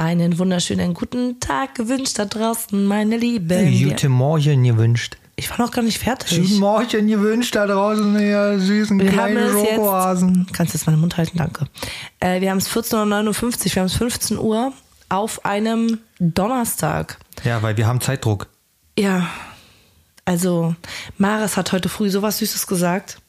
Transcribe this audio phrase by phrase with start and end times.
[0.00, 3.86] Einen wunderschönen guten Tag gewünscht da draußen, meine Lieben.
[3.86, 5.18] Guten Morgen gewünscht.
[5.36, 6.40] Ich war noch gar nicht fertig.
[6.40, 10.46] Guten Morgen gewünscht da draußen, ihr süßen Wir kleinen Schokohasen.
[10.46, 10.54] jetzt.
[10.54, 11.66] Kannst jetzt meinen Mund halten, danke.
[12.18, 14.72] Äh, wir haben es 14.59 Uhr, wir haben es 15 Uhr
[15.10, 17.18] auf einem Donnerstag.
[17.44, 18.48] Ja, weil wir haben Zeitdruck.
[18.98, 19.28] Ja,
[20.24, 20.74] also
[21.18, 23.20] Maris hat heute früh sowas Süßes gesagt.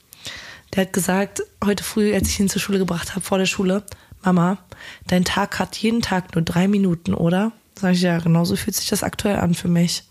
[0.73, 3.83] Der hat gesagt, heute früh, als ich ihn zur Schule gebracht habe, vor der Schule,
[4.23, 4.57] Mama,
[5.07, 7.51] dein Tag hat jeden Tag nur drei Minuten, oder?
[7.79, 10.03] Sag ich, ja, genau so fühlt sich das aktuell an für mich.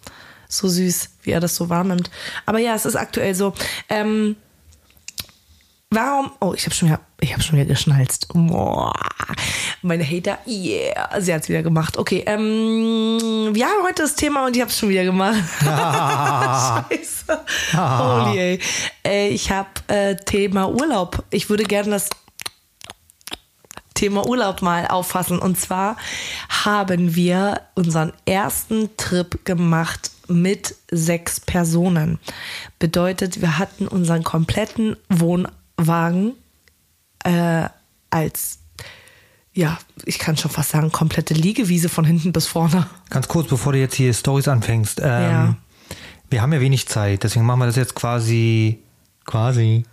[0.48, 2.10] So süß, wie er das so wahrnimmt.
[2.44, 3.54] Aber ja, es ist aktuell so.
[3.88, 4.34] Ähm,
[5.90, 6.32] warum?
[6.40, 8.26] Oh, ich habe schon wieder, ich habe schon wieder geschnalzt.
[8.34, 8.92] Boah.
[9.82, 11.96] Meine Hater, yeah, sie hat's wieder gemacht.
[11.96, 15.38] Okay, ähm, wir haben heute das Thema und ich habe es schon wieder gemacht.
[15.60, 17.40] Scheiße.
[17.76, 18.58] Holy, ey.
[19.06, 21.24] Äh, ich habe äh, Thema Urlaub.
[21.30, 22.10] Ich würde gerne das
[24.00, 25.38] Thema Urlaub mal auffassen.
[25.38, 25.96] Und zwar
[26.64, 32.18] haben wir unseren ersten Trip gemacht mit sechs Personen.
[32.78, 36.32] Bedeutet, wir hatten unseren kompletten Wohnwagen
[37.24, 37.68] äh,
[38.08, 38.60] als,
[39.52, 42.86] ja, ich kann schon fast sagen, komplette Liegewiese von hinten bis vorne.
[43.10, 45.00] Ganz kurz, bevor du jetzt hier Stories anfängst.
[45.00, 45.56] Ähm, Ja.
[46.30, 48.78] Wir haben ja wenig Zeit, deswegen machen wir das jetzt quasi,
[49.26, 49.84] quasi.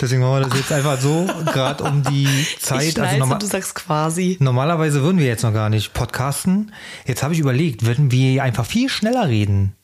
[0.00, 2.28] Deswegen machen wir das jetzt einfach so, gerade um die
[2.60, 2.78] Zeit.
[2.78, 4.36] Also schnall's norma und du sagst quasi.
[4.40, 6.72] normalerweise würden wir jetzt noch gar nicht podcasten.
[7.06, 9.74] Jetzt habe ich überlegt, würden wir einfach viel schneller reden?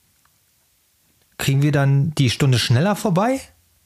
[1.39, 3.41] Kriegen wir dann die Stunde schneller vorbei?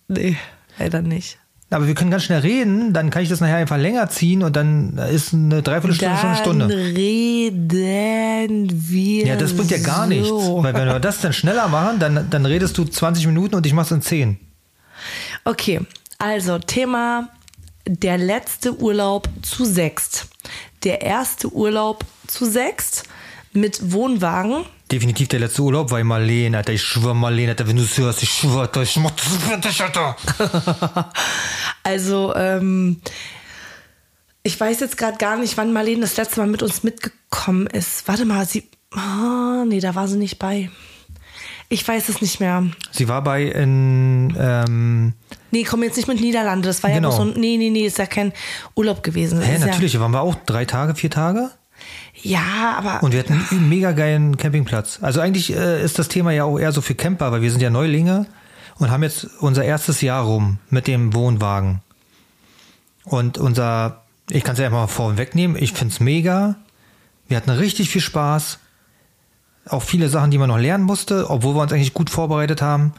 [0.08, 0.36] Nee,
[0.78, 1.38] leider nicht.
[1.70, 4.54] Aber wir können ganz schnell reden, dann kann ich das nachher einfach länger ziehen und
[4.54, 6.76] dann ist eine Dreiviertelstunde schon eine Dann Stunde.
[6.76, 9.26] reden wir.
[9.26, 10.08] Ja, das bringt ja gar so.
[10.08, 10.30] nichts.
[10.30, 13.72] Weil wenn wir das dann schneller machen, dann, dann redest du 20 Minuten und ich
[13.72, 14.38] mach's in 10.
[15.44, 15.80] Okay,
[16.18, 17.28] also Thema
[17.86, 20.28] der letzte Urlaub zu sechst.
[20.84, 23.04] Der erste Urlaub zu sechst
[23.52, 24.64] mit Wohnwagen.
[24.90, 28.22] Definitiv der letzte Urlaub, weil Marlene, Alter, ich schwör, Marlene, Alter, wenn du es hörst,
[28.22, 29.12] ich schwör, Alter, ich mach
[29.60, 30.16] das Alter.
[31.86, 33.02] Also, ähm,
[34.42, 38.08] ich weiß jetzt gerade gar nicht, wann Marlene das letzte Mal mit uns mitgekommen ist.
[38.08, 38.68] Warte mal, sie.
[38.92, 40.70] Ah, nee, da war sie nicht bei.
[41.74, 42.62] Ich weiß es nicht mehr.
[42.92, 45.12] Sie war bei in, ähm,
[45.50, 46.68] Nee, komm jetzt nicht mit Niederlande.
[46.68, 47.08] Das war ja Genau.
[47.08, 47.40] bloß so ein.
[47.40, 48.32] Nee, nee, nee, ist ja kein
[48.76, 49.40] Urlaub gewesen.
[49.40, 51.50] Hä, natürlich, da waren wir auch drei Tage, vier Tage.
[52.22, 53.02] Ja, ja aber.
[53.02, 55.00] Und wir hatten einen mega geilen Campingplatz.
[55.02, 57.60] Also eigentlich äh, ist das Thema ja auch eher so für Camper, weil wir sind
[57.60, 58.26] ja Neulinge
[58.78, 61.80] und haben jetzt unser erstes Jahr rum mit dem Wohnwagen.
[63.02, 66.54] Und unser, ich kann es ja einfach mal vorwegnehmen, ich find's mega.
[67.26, 68.60] Wir hatten richtig viel Spaß.
[69.66, 72.92] Auch viele Sachen, die man noch lernen musste, obwohl wir uns eigentlich gut vorbereitet haben.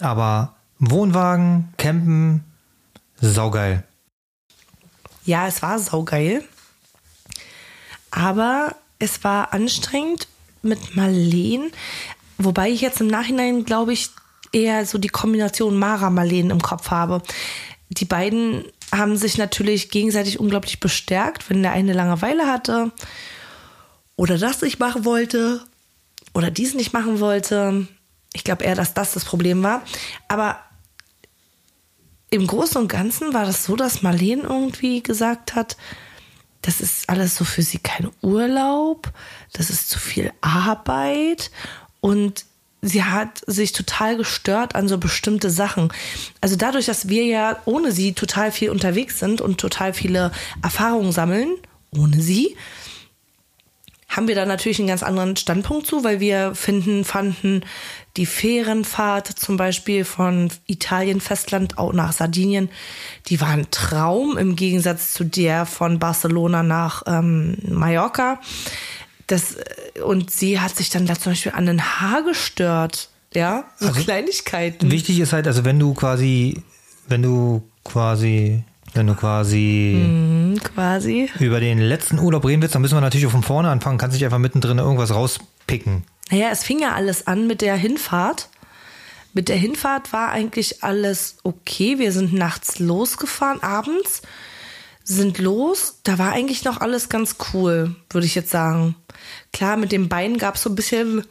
[0.00, 2.44] Aber Wohnwagen, Campen,
[3.20, 3.84] saugeil.
[5.24, 6.44] Ja, es war saugeil.
[8.10, 10.28] Aber es war anstrengend
[10.62, 11.70] mit Marleen.
[12.38, 14.10] Wobei ich jetzt im Nachhinein, glaube ich,
[14.52, 17.22] eher so die Kombination Mara-Marleen im Kopf habe.
[17.88, 22.92] Die beiden haben sich natürlich gegenseitig unglaublich bestärkt, wenn der eine Langeweile hatte
[24.16, 25.60] oder das nicht machen wollte
[26.34, 27.86] oder dies nicht machen wollte.
[28.34, 29.82] Ich glaube eher, dass das das Problem war.
[30.28, 30.58] Aber
[32.30, 35.76] im Großen und Ganzen war das so, dass Marlene irgendwie gesagt hat,
[36.62, 39.12] das ist alles so für sie kein Urlaub,
[39.52, 41.50] das ist zu viel Arbeit
[42.00, 42.46] und
[42.80, 45.92] sie hat sich total gestört an so bestimmte Sachen.
[46.40, 51.12] Also dadurch, dass wir ja ohne sie total viel unterwegs sind und total viele Erfahrungen
[51.12, 51.54] sammeln,
[51.96, 52.56] ohne sie,
[54.14, 57.62] haben wir da natürlich einen ganz anderen Standpunkt zu, weil wir finden, fanden
[58.16, 62.70] die Fährenfahrt zum Beispiel von Italien Festland auch nach Sardinien,
[63.26, 68.40] die war ein Traum im Gegensatz zu der von Barcelona nach ähm, Mallorca.
[69.26, 73.10] Das, äh, und sie hat sich dann da zum Beispiel an den Haar gestört.
[73.34, 74.92] Ja, so Kleinigkeiten.
[74.92, 76.62] Wichtig ist halt, also wenn du quasi,
[77.08, 78.62] wenn du quasi,
[78.94, 81.30] wenn du quasi Hm, quasi.
[81.40, 83.98] über den letzten Urlaub reden willst, dann müssen wir natürlich auch von vorne anfangen.
[83.98, 86.04] Kannst nicht einfach mittendrin irgendwas rauspicken.
[86.30, 88.48] Naja, es fing ja alles an mit der Hinfahrt.
[89.32, 91.98] Mit der Hinfahrt war eigentlich alles okay.
[91.98, 94.22] Wir sind nachts losgefahren, abends
[95.02, 95.98] sind los.
[96.04, 98.94] Da war eigentlich noch alles ganz cool, würde ich jetzt sagen.
[99.52, 101.24] Klar, mit den Beinen gab es so ein bisschen.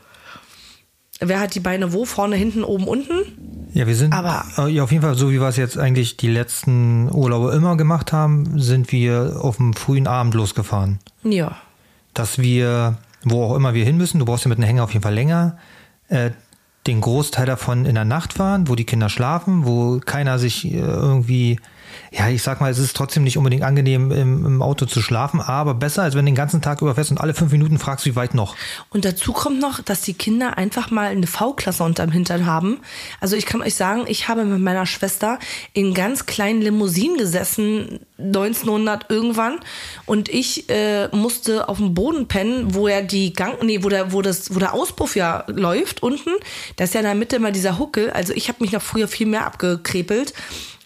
[1.19, 2.05] Wer hat die Beine wo?
[2.05, 3.67] Vorne, hinten, oben, unten?
[3.73, 6.17] Ja, wir sind, Aber- äh, ja, auf jeden Fall, so wie wir es jetzt eigentlich
[6.17, 10.99] die letzten Urlaube immer gemacht haben, sind wir auf dem frühen Abend losgefahren.
[11.23, 11.55] Ja.
[12.13, 14.91] Dass wir, wo auch immer wir hin müssen, du brauchst ja mit einem Hänger auf
[14.93, 15.57] jeden Fall länger,
[16.09, 16.31] äh,
[16.87, 20.77] den Großteil davon in der Nacht fahren, wo die Kinder schlafen, wo keiner sich äh,
[20.79, 21.59] irgendwie
[22.15, 25.41] ja, ich sag mal, es ist trotzdem nicht unbedingt angenehm, im, im Auto zu schlafen,
[25.41, 28.05] aber besser, als wenn du den ganzen Tag über fährst und alle fünf Minuten fragst,
[28.05, 28.55] wie weit noch.
[28.91, 32.81] Und dazu kommt noch, dass die Kinder einfach mal eine V-Klasse unterm Hintern haben.
[33.19, 35.39] Also ich kann euch sagen, ich habe mit meiner Schwester
[35.73, 39.59] in ganz kleinen Limousinen gesessen, 1900 irgendwann,
[40.05, 44.13] und ich äh, musste auf dem Boden pennen, wo ja die Gang, nee, wo der,
[44.13, 46.29] wo das, wo der Auspuff ja läuft unten.
[46.75, 48.11] Da ist ja in der Mitte immer dieser Huckel.
[48.11, 50.33] Also ich habe mich noch früher viel mehr abgekrepelt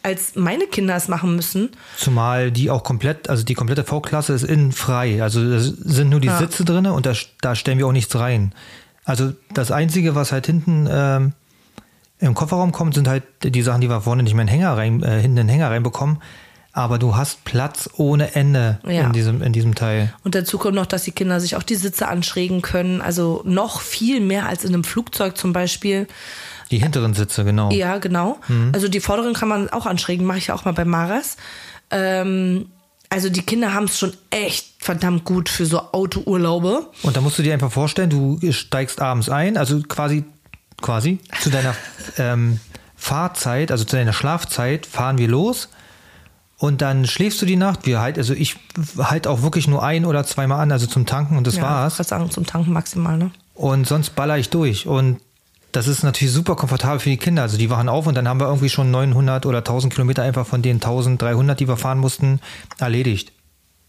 [0.04, 1.70] als meine Kinder es machen müssen.
[1.98, 5.22] Zumal die auch komplett, also die komplette V-Klasse ist innen frei.
[5.22, 6.38] Also sind nur die ja.
[6.38, 8.54] Sitze drin und da, da, stellen wir auch nichts rein.
[9.04, 11.34] Also das Einzige, was halt hinten ähm,
[12.20, 14.78] im Kofferraum kommt, sind halt die Sachen, die wir vorne nicht mehr in den Hänger
[14.78, 16.18] rein, äh, hinten in den Hänger reinbekommen.
[16.74, 19.08] Aber du hast Platz ohne Ende ja.
[19.08, 20.14] in, diesem, in diesem Teil.
[20.24, 23.02] Und dazu kommt noch, dass die Kinder sich auch die Sitze anschrägen können.
[23.02, 26.08] Also noch viel mehr als in einem Flugzeug zum Beispiel.
[26.72, 27.72] Die hinteren Sitze, genau.
[27.72, 28.40] Ja, genau.
[28.48, 28.72] Mhm.
[28.74, 31.38] Also die vorderen kann man auch anschrägen, mache ich ja auch mal bei Maras.
[31.92, 32.68] Ähm,
[33.10, 36.88] also die Kinder haben es schon echt verdammt gut für so Autourlaube.
[37.04, 40.26] Und da musst du dir einfach vorstellen, du steigst abends ein, also quasi,
[40.82, 41.74] quasi zu deiner
[42.18, 42.60] ähm,
[42.98, 45.70] Fahrzeit, also zu deiner Schlafzeit fahren wir los.
[46.60, 47.86] Und dann schläfst du die Nacht.
[47.86, 48.56] Wir halt, also ich
[48.98, 52.00] halt auch wirklich nur ein oder zweimal an, also zum Tanken und das ja, war's.
[52.00, 53.32] Ich sagen, zum Tanken maximal, ne?
[53.54, 54.88] Und sonst baller ich durch.
[54.88, 55.20] Und
[55.78, 57.44] das ist natürlich super komfortabel für die Kinder.
[57.44, 60.48] Also die wachen auf und dann haben wir irgendwie schon 900 oder 1000 Kilometer einfach
[60.48, 62.40] von den 1300, die wir fahren mussten,
[62.80, 63.32] erledigt.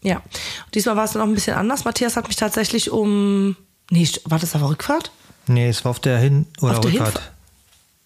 [0.03, 0.21] Ja,
[0.75, 1.85] diesmal war es dann auch ein bisschen anders.
[1.85, 3.55] Matthias hat mich tatsächlich um,
[3.89, 5.11] nee, war das aber Rückfahrt?
[5.47, 7.15] Nee, es war auf der Hin- oder auf Rückfahrt.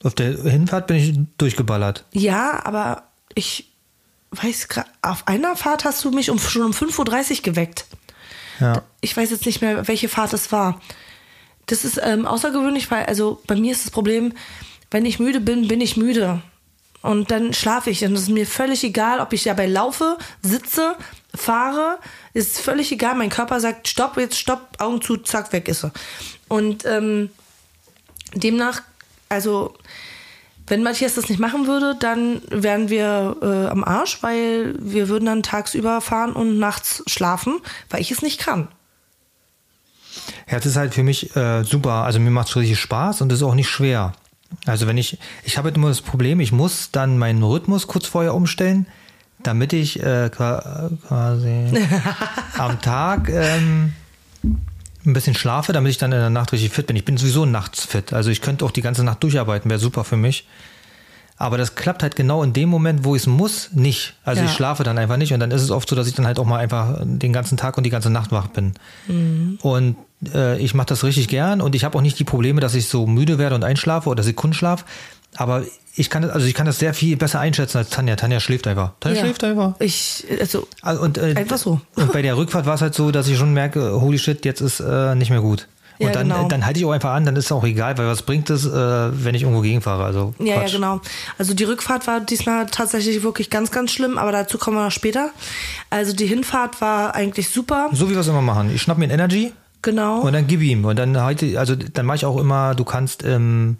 [0.01, 2.05] Der auf der Hinfahrt bin ich durchgeballert.
[2.13, 3.03] Ja, aber
[3.35, 3.69] ich
[4.31, 7.85] weiß gerade, auf einer Fahrt hast du mich um, schon um 5.30 Uhr geweckt.
[8.61, 8.81] Ja.
[9.01, 10.79] Ich weiß jetzt nicht mehr, welche Fahrt es war
[11.65, 14.33] das ist ähm, außergewöhnlich, weil also bei mir ist das Problem,
[14.91, 16.41] wenn ich müde bin, bin ich müde.
[17.01, 18.03] Und dann schlafe ich.
[18.05, 20.95] Und es ist mir völlig egal, ob ich dabei laufe, sitze,
[21.35, 21.99] fahre.
[22.33, 23.15] Ist völlig egal.
[23.15, 25.91] Mein Körper sagt, stopp, jetzt stopp, Augen zu, zack, weg ist er.
[26.47, 27.29] Und ähm,
[28.33, 28.83] demnach,
[29.27, 29.73] also
[30.67, 35.25] wenn Matthias das nicht machen würde, dann wären wir äh, am Arsch, weil wir würden
[35.25, 37.59] dann tagsüber fahren und nachts schlafen,
[37.89, 38.69] weil ich es nicht kann.
[40.49, 42.03] Ja, das ist halt für mich äh, super.
[42.03, 44.13] Also mir macht es richtig Spaß und es ist auch nicht schwer.
[44.65, 48.33] Also wenn ich, ich habe immer das Problem, ich muss dann meinen Rhythmus kurz vorher
[48.35, 48.87] umstellen,
[49.41, 51.65] damit ich äh, quasi
[52.57, 53.93] am Tag ähm,
[55.05, 56.95] ein bisschen schlafe, damit ich dann in der Nacht richtig fit bin.
[56.95, 58.13] Ich bin sowieso nachts fit.
[58.13, 60.47] Also ich könnte auch die ganze Nacht durcharbeiten, wäre super für mich.
[61.43, 64.13] Aber das klappt halt genau in dem Moment, wo ich es muss, nicht.
[64.23, 64.47] Also ja.
[64.47, 66.39] ich schlafe dann einfach nicht und dann ist es oft so, dass ich dann halt
[66.39, 68.71] auch mal einfach den ganzen Tag und die ganze Nacht wach bin.
[69.09, 69.59] Mhm.
[69.61, 69.97] Und
[70.33, 72.87] äh, ich mache das richtig gern und ich habe auch nicht die Probleme, dass ich
[72.87, 74.85] so müde werde und einschlafe oder Sekundenschlaf.
[75.35, 75.65] Aber
[75.97, 78.15] ich kann das, also ich kann das sehr viel besser einschätzen als Tanja.
[78.15, 78.91] Tanja schläft einfach.
[79.01, 79.25] Tanja ja.
[79.25, 79.73] schläft einfach.
[79.79, 81.81] Ich, also, also und, äh, einfach so.
[81.95, 84.61] Und bei der Rückfahrt war es halt so, dass ich schon merke, holy shit, jetzt
[84.61, 85.67] ist äh, nicht mehr gut.
[85.99, 86.47] Und ja, dann, genau.
[86.47, 88.65] dann halte ich auch einfach an, dann ist es auch egal, weil was bringt es,
[88.65, 90.03] äh, wenn ich irgendwo gegenfahre?
[90.03, 91.01] Also ja, ja, genau.
[91.37, 94.91] Also die Rückfahrt war diesmal tatsächlich wirklich ganz, ganz schlimm, aber dazu kommen wir noch
[94.91, 95.29] später.
[95.89, 97.89] Also die Hinfahrt war eigentlich super.
[97.93, 98.71] So wie wir es immer machen.
[98.73, 99.53] Ich schnapp mir ein Energy.
[99.83, 100.21] Genau.
[100.21, 100.85] Und dann gib ihm.
[100.85, 103.77] Und dann halte, also dann mache ich auch immer, du kannst im,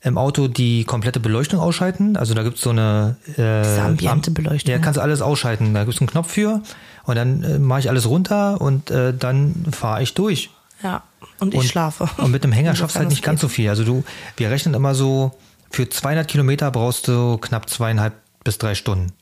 [0.00, 2.16] im Auto die komplette Beleuchtung ausschalten.
[2.16, 4.72] Also da gibt es so eine äh, Diese ambiente Beleuchtung.
[4.72, 5.74] Ja, kannst du alles ausschalten.
[5.74, 6.62] Da gibt es einen Knopf für.
[7.04, 10.50] Und dann äh, mache ich alles runter und äh, dann fahre ich durch.
[10.82, 11.02] Ja.
[11.38, 12.08] Und ich und, schlafe.
[12.22, 13.68] Und mit dem Hänger schaffst du halt nicht ganz so viel.
[13.68, 14.04] Also du,
[14.36, 15.32] wir rechnen immer so,
[15.70, 18.14] für 200 Kilometer brauchst du knapp zweieinhalb
[18.44, 19.12] bis drei Stunden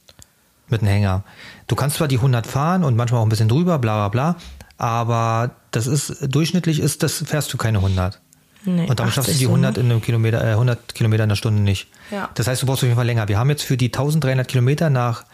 [0.68, 1.25] mit dem Hänger.
[1.66, 4.37] Du kannst zwar die 100 fahren und manchmal auch ein bisschen drüber, bla bla bla,
[4.76, 8.20] aber das ist, durchschnittlich ist das, fährst du keine 100.
[8.66, 11.37] Nee, und damit schaffst du die 100 in einem Kilometer, äh, 100 Kilometer in der
[11.37, 11.88] Stunde nicht.
[12.11, 12.30] Ja.
[12.34, 13.28] Das heißt, du brauchst auf jeden Fall länger.
[13.28, 15.25] Wir haben jetzt für die 1300 Kilometer nach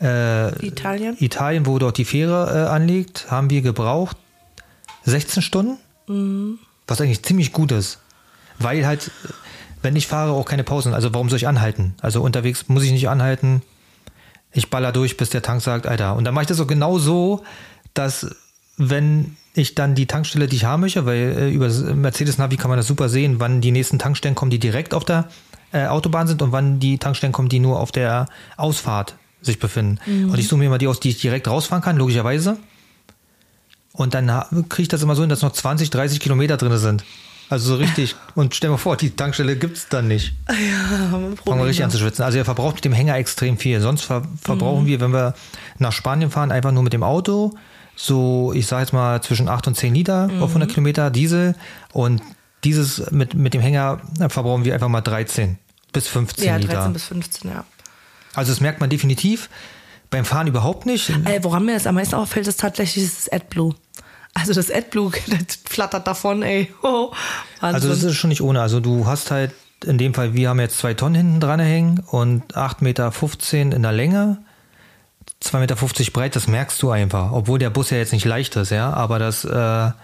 [0.00, 1.16] äh, Italien.
[1.18, 4.16] Italien, wo dort die Fähre äh, anliegt, haben wir gebraucht
[5.04, 5.78] 16 Stunden.
[6.06, 6.58] Mhm.
[6.86, 7.98] Was eigentlich ziemlich gut ist.
[8.58, 9.10] Weil halt,
[9.82, 10.92] wenn ich fahre, auch keine Pausen.
[10.92, 11.94] Also warum soll ich anhalten?
[12.00, 13.62] Also unterwegs muss ich nicht anhalten.
[14.52, 16.16] Ich baller durch, bis der Tank sagt, Alter.
[16.16, 17.44] Und dann mache ich das auch genau so,
[17.94, 18.34] dass
[18.76, 22.70] wenn ich dann die Tankstelle, die ich haben möchte, weil äh, über Mercedes Navi kann
[22.70, 25.28] man das super sehen, wann die nächsten Tankstellen kommen, die direkt auf der
[25.72, 28.26] äh, Autobahn sind und wann die Tankstellen kommen, die nur auf der
[28.56, 29.98] Ausfahrt sich befinden.
[30.06, 30.30] Mhm.
[30.30, 32.58] Und ich suche mir mal die aus, die ich direkt rausfahren kann, logischerweise.
[33.92, 34.28] Und dann
[34.68, 37.04] kriege ich das immer so hin, dass noch 20, 30 Kilometer drin sind.
[37.48, 38.14] Also so richtig.
[38.36, 40.34] Und stell dir mal vor, die Tankstelle gibt es dann nicht.
[40.48, 42.24] Ja, haben wir Fangen wir richtig an zu schwitzen.
[42.24, 43.80] Also er verbraucht mit dem Hänger extrem viel.
[43.80, 44.86] Sonst ver verbrauchen mhm.
[44.86, 45.34] wir, wenn wir
[45.78, 47.56] nach Spanien fahren, einfach nur mit dem Auto.
[47.96, 50.42] So, ich sage jetzt mal zwischen 8 und 10 Liter mhm.
[50.42, 51.56] auf 100 Kilometer Diesel.
[51.92, 52.22] Und
[52.62, 55.58] dieses mit, mit dem Hänger verbrauchen wir einfach mal 13
[55.92, 56.72] bis 15 ja, Liter.
[56.72, 57.64] Ja, 13 bis 15, ja.
[58.34, 59.50] Also das merkt man definitiv.
[60.10, 61.10] Beim Fahren überhaupt nicht.
[61.10, 63.74] Äh, woran mir das am meisten auffällt, ist tatsächlich das AdBlue.
[64.34, 66.72] Also das AdBlue, das flattert davon, ey.
[66.82, 67.12] Oh.
[67.60, 68.60] Also das ist schon nicht ohne.
[68.60, 69.52] Also du hast halt
[69.84, 73.82] in dem Fall, wir haben jetzt zwei Tonnen hinten dran hängen und 8,15 Meter in
[73.82, 74.38] der Länge,
[75.42, 75.76] 2,50 Meter
[76.12, 77.32] breit, das merkst du einfach.
[77.32, 78.92] Obwohl der Bus ja jetzt nicht leicht ist, ja.
[78.92, 79.94] Aber das, äh, da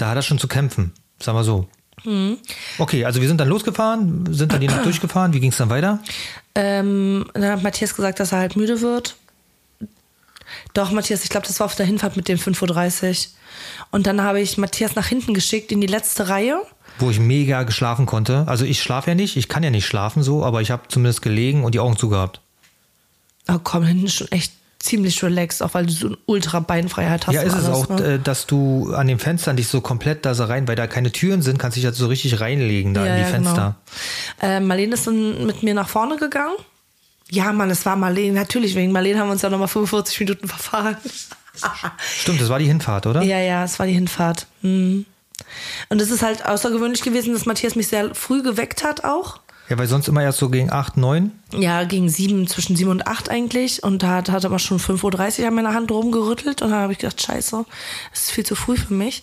[0.00, 0.92] hat er schon zu kämpfen.
[1.20, 1.68] Sagen wir so.
[2.04, 2.38] Mhm.
[2.78, 5.34] Okay, also wir sind dann losgefahren, sind dann die Nacht durchgefahren.
[5.34, 5.98] Wie ging es dann weiter?
[6.54, 9.16] Ähm, dann hat Matthias gesagt, dass er halt müde wird.
[10.74, 13.32] Doch, Matthias, ich glaube, das war auf der Hinfahrt mit dem 5.30 Uhr.
[13.90, 16.60] Und dann habe ich Matthias nach hinten geschickt in die letzte Reihe.
[16.98, 18.44] Wo ich mega geschlafen konnte.
[18.46, 21.22] Also ich schlafe ja nicht, ich kann ja nicht schlafen so, aber ich habe zumindest
[21.22, 22.40] gelegen und die Augen zugehabt.
[23.48, 27.26] Oh komm, hinten ist schon echt ziemlich relaxed, auch weil du so eine ultra Beinfreiheit
[27.26, 27.34] hast.
[27.34, 28.14] Ja, ist es auch, ne?
[28.14, 31.12] äh, dass du an den Fenstern dich so komplett da so rein, weil da keine
[31.12, 33.76] Türen sind, kannst dich halt so richtig reinlegen da Ja, in die ja, Fenster.
[34.40, 34.52] Genau.
[34.52, 36.56] Äh, Marlene ist dann mit mir nach vorne gegangen.
[37.30, 38.32] Ja, Mann, es war Marlene.
[38.32, 40.96] Natürlich, wegen Marlene haben wir uns ja nochmal 45 Minuten verfahren.
[42.18, 43.22] Stimmt, das war die Hinfahrt, oder?
[43.22, 44.46] Ja, ja, es war die Hinfahrt.
[44.62, 45.04] Mhm.
[45.90, 49.40] Und es ist halt außergewöhnlich gewesen, dass Matthias mich sehr früh geweckt hat auch.
[49.70, 51.30] Ja, weil sonst immer erst so gegen 8, 9.
[51.56, 53.82] Ja, gegen sieben, zwischen sieben und acht eigentlich.
[53.84, 56.60] Und da hat, hat er mal schon 5.30 Uhr an meiner Hand rumgerüttelt.
[56.60, 57.64] Und dann habe ich gedacht, scheiße,
[58.10, 59.22] das ist viel zu früh für mich.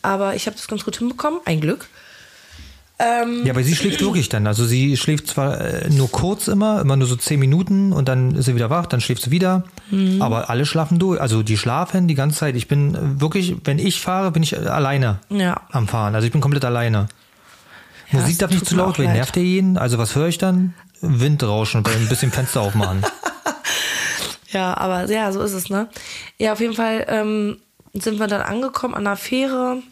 [0.00, 1.40] Aber ich habe das ganz gut hinbekommen.
[1.44, 1.88] Ein Glück.
[2.98, 4.46] Ähm, Ja, weil sie schläft wirklich dann.
[4.46, 8.34] Also sie schläft zwar äh, nur kurz immer, immer nur so 10 Minuten und dann
[8.34, 9.64] ist sie wieder wach, dann schläft sie wieder.
[9.90, 10.22] Mhm.
[10.22, 11.20] Aber alle schlafen durch.
[11.20, 12.56] Also die schlafen die ganze Zeit.
[12.56, 15.60] Ich bin wirklich, wenn ich fahre, bin ich alleine Ja.
[15.70, 16.14] am Fahren.
[16.14, 17.08] Also ich bin komplett alleine.
[18.12, 19.12] Ja, Musik darf nicht zu laut werden.
[19.12, 19.78] Nervt der jeden?
[19.78, 20.74] Also was höre ich dann?
[21.00, 23.04] Windrauschen und ein bisschen Fenster aufmachen.
[24.52, 25.88] Ja, aber ja, so ist es, ne?
[26.38, 27.58] Ja, auf jeden Fall ähm,
[27.94, 29.82] sind wir dann angekommen an der Fähre.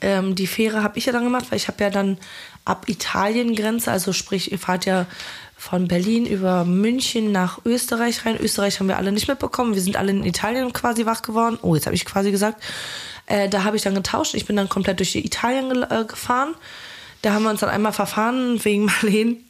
[0.00, 2.18] Ähm, die Fähre habe ich ja dann gemacht, weil ich habe ja dann
[2.64, 5.06] ab Italien-Grenze, also sprich, ihr fahrt ja
[5.56, 8.36] von Berlin über München nach Österreich rein.
[8.36, 9.74] Österreich haben wir alle nicht mitbekommen.
[9.74, 11.58] Wir sind alle in Italien quasi wach geworden.
[11.62, 12.62] Oh, jetzt habe ich quasi gesagt.
[13.26, 14.34] Äh, da habe ich dann getauscht.
[14.34, 16.54] Ich bin dann komplett durch Italien ge äh, gefahren.
[17.22, 19.44] Da haben wir uns dann einmal verfahren wegen Marleen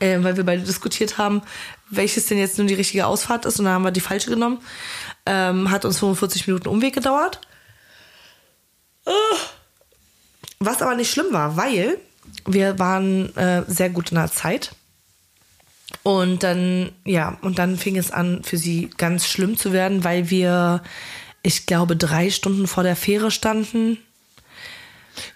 [0.00, 1.42] äh, weil wir beide diskutiert haben,
[1.90, 3.58] welches denn jetzt nun die richtige Ausfahrt ist.
[3.58, 4.60] Und dann haben wir die falsche genommen.
[5.26, 7.40] Ähm, hat uns 45 Minuten Umweg gedauert.
[9.06, 9.10] Ah.
[10.58, 11.98] Was aber nicht schlimm war, weil
[12.46, 14.72] wir waren äh, sehr gut in der Zeit.
[16.02, 20.30] Und dann, ja, und dann fing es an, für sie ganz schlimm zu werden, weil
[20.30, 20.82] wir,
[21.48, 23.98] ich glaube, drei Stunden vor der Fähre standen.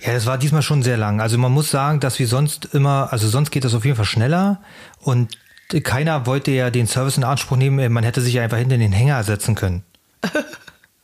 [0.04, 1.20] Ja, das war diesmal schon sehr lang.
[1.20, 4.04] Also man muss sagen, dass wir sonst immer, also sonst geht das auf jeden Fall
[4.04, 4.60] schneller
[5.00, 5.36] und
[5.82, 7.92] keiner wollte ja den Service in Anspruch nehmen.
[7.92, 9.82] Man hätte sich ja einfach hinter den Hänger setzen können.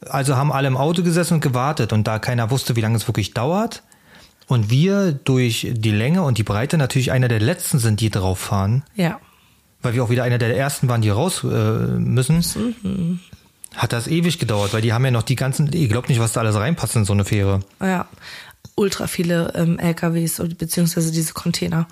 [0.08, 3.08] Also haben alle im Auto gesessen und gewartet und da keiner wusste, wie lange es
[3.08, 3.82] wirklich dauert
[4.46, 8.38] und wir durch die Länge und die Breite natürlich einer der letzten sind, die drauf
[8.38, 9.18] fahren, Ja.
[9.82, 13.20] weil wir auch wieder einer der ersten waren, die raus äh, müssen.
[13.78, 16.32] Hat das ewig gedauert, weil die haben ja noch die ganzen, ihr glaubt nicht, was
[16.32, 17.60] da alles reinpasst in so eine Fähre.
[17.80, 18.08] Ja,
[18.74, 21.86] ultra viele ähm, LKWs beziehungsweise diese Container.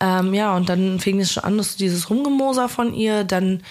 [0.00, 3.62] Ähm, ja, und dann fing es schon an, dass dieses Rumgemoser von ihr, dann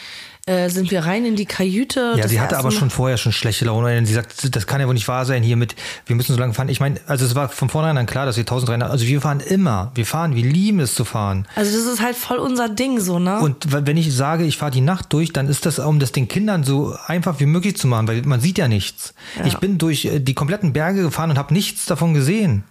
[0.45, 2.15] äh, sind wir rein in die Kajüte.
[2.17, 3.89] Ja, sie hatte aber Mal- schon vorher schon schlechte Laune.
[3.89, 6.39] denn Sie sagt, das kann ja wohl nicht wahr sein hier mit, wir müssen so
[6.39, 6.67] lange fahren.
[6.67, 9.39] Ich meine, also es war von vornherein dann klar, dass wir 1300, also wir fahren
[9.39, 11.47] immer, wir fahren, wir lieben es zu fahren.
[11.55, 13.39] Also das ist halt voll unser Ding so, ne?
[13.39, 16.27] Und wenn ich sage, ich fahre die Nacht durch, dann ist das, um das den
[16.27, 19.13] Kindern so einfach wie möglich zu machen, weil man sieht ja nichts.
[19.39, 19.45] Ja.
[19.45, 22.63] Ich bin durch äh, die kompletten Berge gefahren und habe nichts davon gesehen.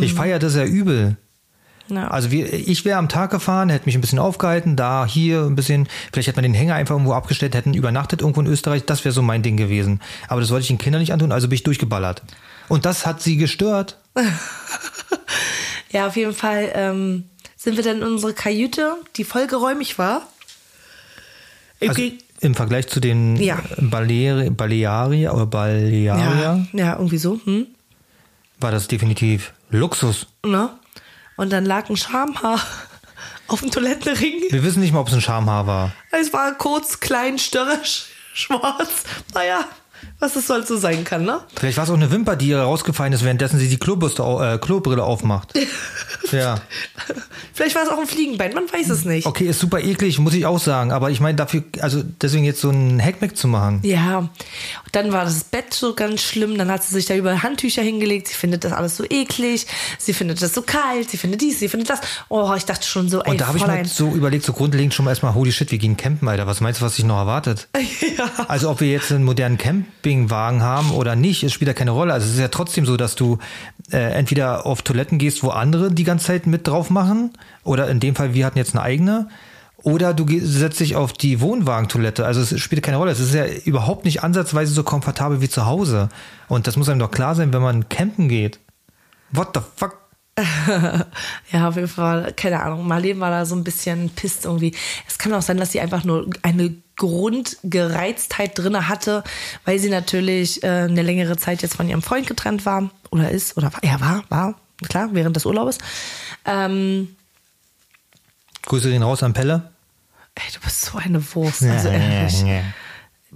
[0.00, 1.16] Ich feiere das ja übel.
[1.88, 2.08] Ja.
[2.08, 5.54] Also wir, ich wäre am Tag gefahren, hätte mich ein bisschen aufgehalten, da, hier ein
[5.56, 9.04] bisschen, vielleicht hätte man den Hänger einfach irgendwo abgestellt, hätten übernachtet irgendwo in Österreich, das
[9.04, 10.00] wäre so mein Ding gewesen.
[10.28, 12.22] Aber das wollte ich den Kindern nicht antun, also bin ich durchgeballert.
[12.68, 13.98] Und das hat sie gestört.
[15.90, 17.24] ja, auf jeden Fall ähm,
[17.56, 20.22] sind wir dann in unsere Kajüte, die voll geräumig war.
[21.80, 22.02] Im Also
[22.40, 23.62] im Vergleich zu den Ja.
[23.78, 27.40] Baleari, Balearier oder Balearier ja, ja, irgendwie so.
[27.44, 27.68] Hm?
[28.60, 30.26] war das definitiv Luxus.
[30.44, 30.70] Ne?
[31.36, 32.60] Und dann lag ein Schamhaar
[33.48, 34.44] auf dem Toilettenring.
[34.50, 35.92] Wir wissen nicht mal, ob es ein Schamhaar war.
[36.10, 39.04] Es war kurz, klein, störrisch, schwarz.
[39.34, 39.64] Naja,
[40.18, 41.40] was es soll so sein kann, ne?
[41.56, 44.42] Vielleicht war es auch eine Wimper, die ihr rausgefallen ist, währenddessen sie die Klobürste, au-
[44.42, 45.52] äh, Klobrille aufmacht.
[46.32, 46.56] ja.
[47.52, 49.26] Vielleicht war es auch ein Fliegenbein, man weiß es nicht.
[49.26, 50.92] Okay, ist super eklig, muss ich auch sagen.
[50.92, 53.80] Aber ich meine, dafür, also deswegen jetzt so ein Hackback zu machen.
[53.82, 54.28] Ja,
[54.92, 56.58] dann war das Bett so ganz schlimm.
[56.58, 58.28] Dann hat sie sich da über Handtücher hingelegt.
[58.28, 59.66] Sie findet das alles so eklig.
[59.98, 61.10] Sie findet das so kalt.
[61.10, 62.00] Sie findet dies, sie findet das.
[62.28, 64.92] Oh, ich dachte schon so, ey, Und da habe ich mir so überlegt, so grundlegend
[64.94, 66.46] schon mal erstmal, holy shit, wir gehen campen, Alter.
[66.46, 67.68] Was meinst du, was sich noch erwartet?
[68.18, 68.28] ja.
[68.48, 71.90] Also ob wir jetzt einen modernen Camp Campingwagen haben oder nicht, es spielt ja keine
[71.90, 72.12] Rolle.
[72.12, 73.38] Also es ist ja trotzdem so, dass du
[73.92, 77.32] äh, entweder auf Toiletten gehst, wo andere die ganze Zeit mit drauf machen,
[77.64, 79.28] oder in dem Fall, wir hatten jetzt eine eigene,
[79.82, 82.24] oder du setzt dich auf die Wohnwagentoilette.
[82.24, 83.12] Also es spielt keine Rolle.
[83.12, 86.08] Es ist ja überhaupt nicht ansatzweise so komfortabel wie zu Hause.
[86.48, 88.58] Und das muss einem doch klar sein, wenn man campen geht.
[89.30, 90.05] What the fuck?
[91.52, 92.86] Ja, auf jeden Fall, keine Ahnung.
[92.86, 94.74] Marlene war da so ein bisschen pisst irgendwie.
[95.06, 99.22] Es kann auch sein, dass sie einfach nur eine Grundgereiztheit drinne hatte,
[99.64, 102.90] weil sie natürlich äh, eine längere Zeit jetzt von ihrem Freund getrennt war.
[103.10, 104.54] Oder ist, oder war, ja, war, war,
[104.88, 105.78] klar, während des Urlaubes.
[106.44, 107.16] Ähm,
[108.62, 109.70] Grüße gehen raus an Pelle.
[110.34, 111.62] ey, du bist so eine Wurst.
[111.62, 112.44] Also ehrlich.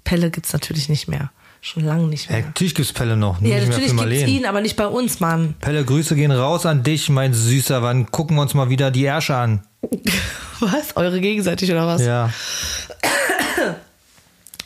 [0.04, 1.30] Pelle gibt's natürlich nicht mehr.
[1.62, 2.46] Schon lange nicht Ja, mehr.
[2.46, 3.40] natürlich gibt's Pelle noch.
[3.42, 4.28] Ja, natürlich gibt's Marleen.
[4.28, 5.54] ihn, aber nicht bei uns, Mann.
[5.60, 7.82] Pelle, Grüße gehen raus an dich, mein Süßer.
[7.82, 9.62] Wann gucken wir uns mal wieder die Ärsche an?
[10.60, 10.96] Was?
[10.96, 12.02] Eure gegenseitig oder was?
[12.02, 12.30] Ja.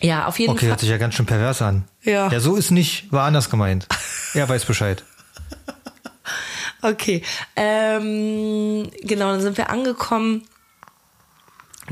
[0.00, 0.80] Ja, auf jeden Okay, hört Fall.
[0.80, 1.84] sich ja ganz schön pervers an.
[2.02, 2.30] Ja.
[2.30, 3.86] Ja, so ist nicht, war anders gemeint.
[4.34, 5.02] Er weiß Bescheid.
[6.82, 7.22] Okay.
[7.56, 10.42] Ähm, genau, dann sind wir angekommen.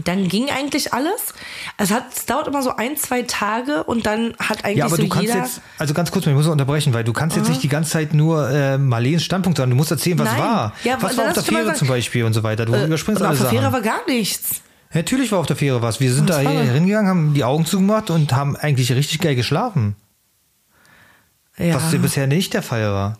[0.05, 1.35] Dann ging eigentlich alles.
[1.77, 4.97] Es, hat, es dauert immer so ein, zwei Tage und dann hat eigentlich Ja, aber
[4.97, 7.63] so du kannst jetzt, also ganz kurz, ich muss unterbrechen, weil du kannst jetzt nicht
[7.63, 9.71] die ganze Zeit nur äh, Marleens Standpunkt sagen.
[9.71, 10.39] Du musst erzählen, was Nein.
[10.39, 10.73] war.
[10.85, 12.65] Ja, was war auf der Fähre zum Beispiel und so weiter.
[12.65, 14.63] Du überspringst und alle auf der Fähre war gar nichts.
[14.95, 16.01] Natürlich war auf der Fähre was.
[16.01, 16.51] Wir sind da Was da?
[16.51, 19.97] hingegangen, haben die Augen zugemacht und haben eigentlich richtig geil geschlafen.
[21.59, 21.75] Ja.
[21.75, 23.19] Was bisher nicht der Fall war.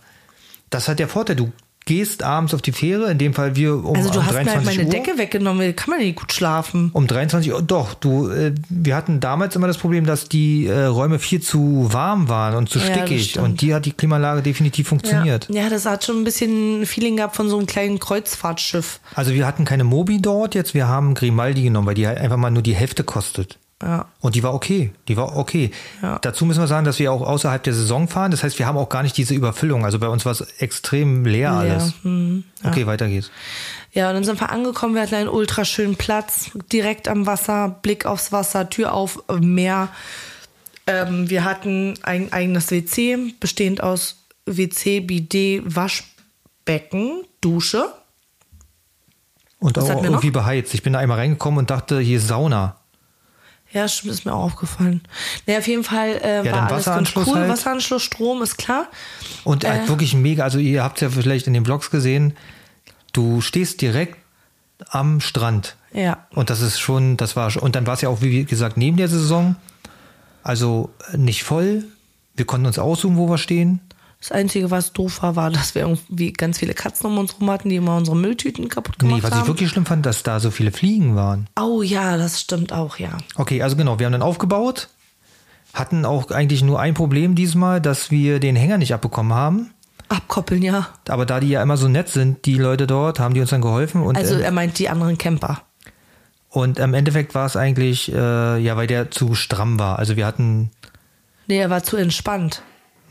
[0.71, 1.37] Das hat der Vorteil.
[1.37, 1.53] Du
[1.85, 4.39] gehst abends auf die Fähre, in dem Fall wir um, also du um hast mir
[4.39, 4.91] halt 23 meine Uhr.
[4.93, 6.91] Decke weggenommen, kann man nicht gut schlafen.
[6.93, 10.85] Um 23 Uhr, doch, du, äh, wir hatten damals immer das Problem, dass die äh,
[10.85, 13.39] Räume viel zu warm waren und zu Ja, stickig.
[13.39, 15.49] Und die hat die Klimaanlage definitiv funktioniert.
[15.49, 15.63] Ja.
[15.63, 19.01] ja, das hat schon ein bisschen ein Feeling gehabt von so einem kleinen Kreuzfahrtschiff.
[19.15, 22.37] Also wir hatten keine Mobi dort jetzt, wir haben Grimaldi genommen, weil die halt einfach
[22.37, 23.59] mal nur die Hälfte kostet.
[23.83, 24.07] Ja.
[24.21, 24.93] Und die war okay.
[25.09, 25.73] Die war okay.
[26.03, 26.19] Ja.
[26.21, 28.31] Dazu müssen wir sagen, dass wir auch außerhalb der Saison fahren.
[28.31, 29.85] Das heißt, wir haben auch gar nicht diese Überfüllung.
[29.85, 31.73] Also bei uns war es extrem leer Leer.
[31.75, 31.93] alles.
[32.03, 33.31] Hm, Okay, weiter geht's.
[33.93, 37.77] Ja, und dann sind wir angekommen, wir hatten einen ultra schönen Platz, direkt am Wasser,
[37.83, 39.89] Blick aufs Wasser, Tür auf, äh, Meer.
[40.87, 47.87] Ähm, wir hatten ein eigenes WC, bestehend aus WC, Bidet, Waschbecken, Dusche.
[49.59, 50.33] Und Was auch irgendwie noch?
[50.33, 50.75] beheizt.
[50.75, 52.77] Ich bin da einmal reingekommen und dachte, hier ist Sauna.
[53.73, 55.01] Ja, stimmt, ist mir auch aufgefallen.
[55.47, 57.35] Naja, auf jeden Fall äh, Ja, war alles ganz Wasseranschluss cool.
[57.37, 57.49] halt.
[57.51, 58.87] Wasseranschluss, Strom, ist klar.
[59.45, 62.35] Und halt wirklich mega, also ihr habt ja vielleicht in den Vlogs gesehen,
[63.13, 64.19] du stehst direkt
[64.91, 65.77] am Strand.
[65.93, 66.27] Ja.
[66.31, 68.77] Und das ist schon, das war schon, und dann war es ja auch, wie gesagt,
[68.77, 69.57] neben der Saison.
[70.43, 71.85] Also nicht voll.
[72.35, 73.81] Wir konnten uns aussuchen, wo wir stehen.
[74.23, 77.51] Das Einzige, was doof war, war, dass wir irgendwie ganz viele Katzen um uns rum
[77.51, 79.41] hatten, die immer unsere Mülltüten kaputt gemacht Nee, was haben.
[79.43, 81.49] ich wirklich schlimm fand, dass da so viele Fliegen waren.
[81.59, 83.19] oh ja, das stimmt auch, ja.
[83.35, 84.89] Okay, also genau, wir haben dann aufgebaut,
[85.75, 89.71] hatten auch eigentlich nur ein Problem diesmal, dass wir den Hänger nicht abbekommen haben.
[90.09, 90.89] Abkoppeln, ja.
[91.09, 93.61] Aber da die ja immer so nett sind, die Leute dort, haben die uns dann
[93.63, 94.03] geholfen.
[94.03, 95.63] Und, Also äh, er meint die anderen Camper.
[96.49, 99.99] und im Endeffekt war es eigentlich, äh, ja, weil der zu stramm war.
[99.99, 100.71] Also wir hatten,
[101.49, 102.63] Nee, er war zu entspannt.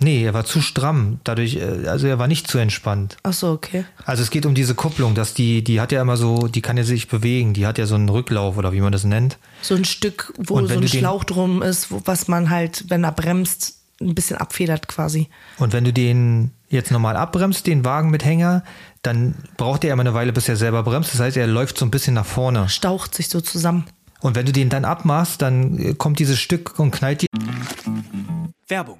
[0.01, 1.19] Nee, er war zu stramm.
[1.23, 3.17] Dadurch, äh, also er war nicht zu entspannt.
[3.23, 3.85] Ach so, okay.
[4.05, 6.77] Also es geht um diese Kupplung, dass die, die hat ja immer so, die kann
[6.77, 9.37] ja sich bewegen, die hat ja so einen Rücklauf oder wie man das nennt.
[9.61, 13.11] So ein Stück, wo so ein Schlauch drum ist, wo, was man halt, wenn er
[13.11, 15.27] bremst, ein bisschen abfedert quasi.
[15.59, 18.63] Und wenn du den jetzt normal abbremst, den Wagen mit Hänger,
[19.03, 21.13] dann braucht er immer eine Weile, bis er selber bremst.
[21.13, 22.69] Das heißt, er läuft so ein bisschen nach vorne.
[22.69, 23.85] Staucht sich so zusammen.
[24.21, 27.27] Und wenn du den dann abmachst, dann äh, kommt dieses Stück und knallt dir.
[28.67, 28.99] Werbung.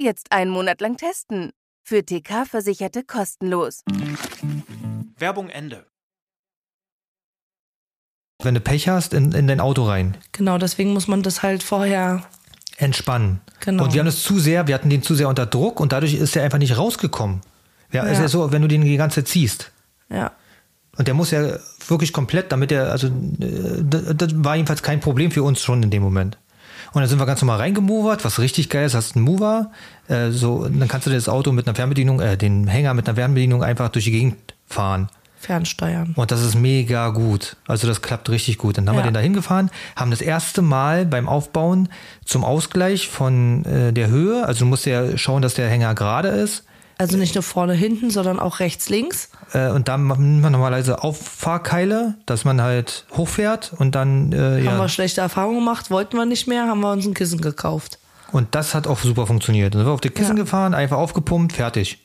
[0.00, 1.50] Jetzt einen Monat lang testen.
[1.84, 3.82] Für TK-Versicherte kostenlos.
[5.18, 5.86] Werbung Ende.
[8.40, 10.16] Wenn du Pech hast, in, in dein Auto rein.
[10.30, 12.22] Genau, deswegen muss man das halt vorher.
[12.76, 13.40] Entspannen.
[13.58, 13.84] Genau.
[13.84, 16.14] Und wir haben das zu sehr, wir hatten den zu sehr unter Druck und dadurch
[16.14, 17.40] ist er einfach nicht rausgekommen.
[17.90, 18.22] Ja, ist Ja.
[18.22, 19.72] ja so, wenn du den die ganze Zeit ziehst.
[20.10, 20.30] Ja.
[20.96, 21.58] Und der muss ja
[21.88, 25.82] wirklich komplett, damit er, also, äh, das, das war jedenfalls kein Problem für uns schon
[25.82, 26.38] in dem Moment.
[26.92, 29.70] Und dann sind wir ganz normal reingemovert, was richtig geil ist, hast einen Mover,
[30.08, 33.16] äh, so, dann kannst du das Auto mit einer Fernbedienung, äh, den Hänger mit einer
[33.16, 35.08] Fernbedienung einfach durch die Gegend fahren.
[35.40, 36.14] fernsteuern.
[36.16, 37.56] Und das ist mega gut.
[37.68, 38.76] Also das klappt richtig gut.
[38.76, 39.02] Dann haben Ja.
[39.02, 41.88] wir den da hingefahren, haben das erste Mal beim Aufbauen
[42.24, 46.28] zum Ausgleich von äh, der Höhe, also du musst ja schauen, dass der Hänger gerade
[46.28, 46.64] ist.
[47.00, 49.30] Also nicht nur vorne, hinten, sondern auch rechts, links.
[49.52, 54.64] Äh, und dann nimmt man normalerweise Auffahrkeile, dass man halt hochfährt und dann äh, Haben
[54.64, 54.78] ja.
[54.78, 57.98] wir schlechte Erfahrungen gemacht, wollten wir nicht mehr, haben wir uns ein Kissen gekauft.
[58.32, 59.74] Und das hat auch super funktioniert.
[59.74, 60.42] Dann sind wir auf die Kissen Ja.
[60.42, 61.98] gefahren, einfach aufgepumpt, fertig.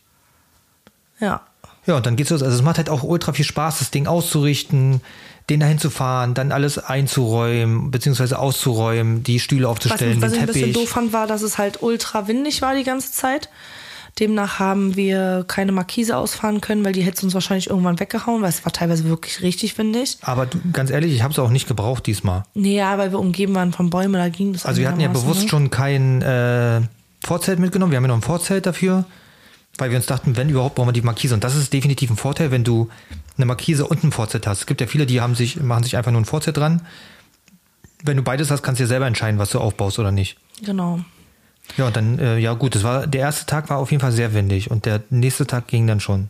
[1.19, 1.41] Ja.
[1.85, 2.41] Ja, und dann geht's los.
[2.43, 5.01] Also es macht halt auch ultra viel Spaß, das Ding auszurichten,
[5.49, 10.37] den dahin zu fahren, dann alles einzuräumen, beziehungsweise auszuräumen, die Stühle Was, aufzustellen, was ich
[10.37, 10.75] den ein bisschen Teppich.
[10.75, 13.49] doof fand, war, dass es halt ultra windig war die ganze Zeit.
[14.19, 18.49] Demnach haben wir keine Markise ausfahren können, weil die hätte uns wahrscheinlich irgendwann weggehauen, weil
[18.49, 20.17] es war teilweise wirklich richtig windig.
[20.21, 22.43] Aber du, ganz ehrlich, ich habe es auch nicht gebraucht diesmal.
[22.53, 25.07] Nee, ja, weil wir umgeben waren von Bäumen, da ging das Also wir hatten ja
[25.07, 25.49] bewusst ne?
[25.49, 26.81] schon kein äh,
[27.23, 27.91] Vorzelt mitgenommen.
[27.91, 29.05] Wir haben ja noch ein Vorzelt dafür,
[29.79, 31.33] weil wir uns dachten, wenn überhaupt, brauchen wir die Markise.
[31.33, 32.89] Und das ist definitiv ein Vorteil, wenn du
[33.37, 34.59] eine Markise und ein Vorzelt hast.
[34.59, 36.81] Es gibt ja viele, die haben sich, machen sich einfach nur ein Vorzelt dran.
[38.03, 40.37] Wenn du beides hast, kannst du ja selber entscheiden, was du aufbaust oder nicht.
[40.63, 40.99] Genau.
[41.77, 44.33] Ja, dann, äh, ja gut, das war, der erste Tag war auf jeden Fall sehr
[44.33, 46.29] windig und der nächste Tag ging dann schon.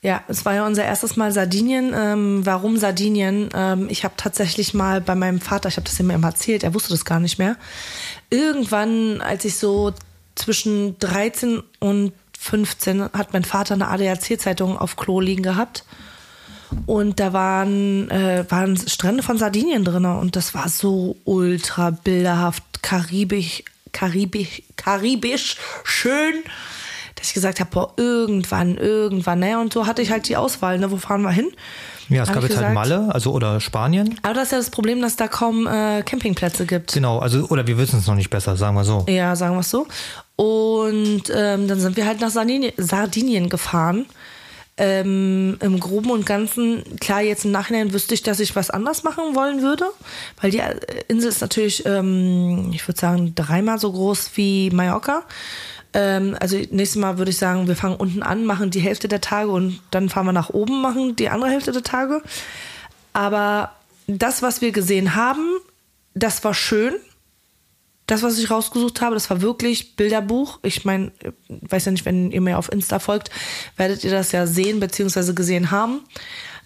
[0.00, 1.92] Ja, es war ja unser erstes Mal Sardinien.
[1.94, 3.48] Ähm, warum Sardinien?
[3.52, 6.72] Ähm, ich habe tatsächlich mal bei meinem Vater, ich habe das ihm immer erzählt, er
[6.72, 7.56] wusste das gar nicht mehr.
[8.30, 9.92] Irgendwann, als ich so
[10.36, 15.84] zwischen 13 und 15 hat mein Vater eine ADAC-Zeitung auf Klo liegen gehabt.
[16.86, 22.62] Und da waren, äh, waren Strände von Sardinien drin und das war so ultra bilderhaft,
[22.82, 26.34] karibisch, karibisch, karibisch schön,
[27.14, 29.58] dass ich gesagt habe, boah, irgendwann, irgendwann, ne?
[29.58, 30.90] Und so hatte ich halt die Auswahl, ne?
[30.90, 31.50] Wo fahren wir hin?
[32.08, 32.74] Ja, es Hab gab jetzt halt.
[32.74, 34.18] Malle, also oder Spanien.
[34.22, 36.92] Aber das ist ja das Problem, dass da kaum äh, Campingplätze gibt.
[36.92, 39.04] Genau, also, oder wir wissen es noch nicht besser, sagen wir so.
[39.08, 39.86] Ja, sagen wir es so.
[40.36, 44.06] Und ähm, dann sind wir halt nach Sardinien, Sardinien gefahren.
[44.80, 49.02] Ähm, Im Groben und Ganzen, klar, jetzt im Nachhinein wüsste ich, dass ich was anders
[49.02, 49.86] machen wollen würde,
[50.40, 50.62] weil die
[51.08, 55.24] Insel ist natürlich, ähm, ich würde sagen, dreimal so groß wie Mallorca.
[55.94, 59.20] Ähm, also nächstes Mal würde ich sagen, wir fangen unten an, machen die Hälfte der
[59.20, 62.22] Tage und dann fahren wir nach oben, machen die andere Hälfte der Tage.
[63.12, 63.72] Aber
[64.06, 65.58] das, was wir gesehen haben,
[66.14, 66.94] das war schön
[68.08, 70.58] das, was ich rausgesucht habe, das war wirklich Bilderbuch.
[70.62, 71.12] Ich meine,
[71.48, 73.30] weiß ja nicht, wenn ihr mir auf Insta folgt,
[73.76, 75.34] werdet ihr das ja sehen bzw.
[75.34, 76.00] gesehen haben.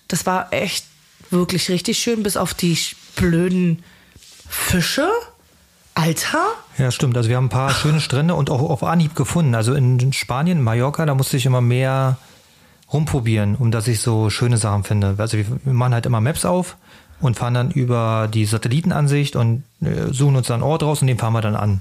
[0.08, 0.86] Das war echt
[1.30, 2.78] wirklich richtig schön, bis auf die
[3.16, 3.82] blöden
[4.48, 5.10] Fische.
[5.94, 6.44] Alter?
[6.78, 7.16] Ja, stimmt.
[7.16, 9.54] Also wir haben ein paar schöne Strände und auch auf Anhieb gefunden.
[9.54, 12.16] Also in Spanien, Mallorca, da musste ich immer mehr
[12.92, 15.16] rumprobieren, um dass ich so schöne Sachen finde.
[15.18, 16.76] Also wir machen halt immer Maps auf
[17.22, 21.06] und fahren dann über die Satellitenansicht und äh, suchen uns dann einen Ort raus und
[21.06, 21.80] den fahren wir dann an.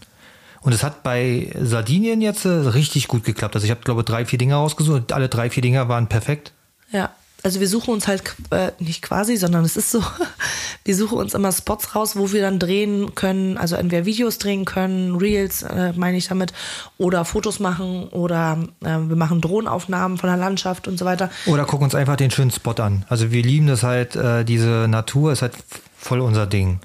[0.61, 3.55] Und es hat bei Sardinien jetzt äh, richtig gut geklappt.
[3.55, 6.53] Also ich habe, glaube drei, vier Dinger rausgesucht alle drei, vier Dinger waren perfekt.
[6.91, 7.09] Ja.
[7.43, 10.03] Also wir suchen uns halt äh, nicht quasi, sondern es ist so,
[10.85, 14.65] wir suchen uns immer Spots raus, wo wir dann drehen können, also entweder Videos drehen
[14.65, 16.53] können, Reels äh, meine ich damit,
[16.97, 21.29] oder Fotos machen oder äh, wir machen Drohnenaufnahmen von der Landschaft und so weiter.
[21.47, 23.05] Oder gucken uns einfach den schönen Spot an.
[23.09, 25.53] Also wir lieben das halt, äh, diese Natur ist halt
[25.97, 26.79] voll unser Ding.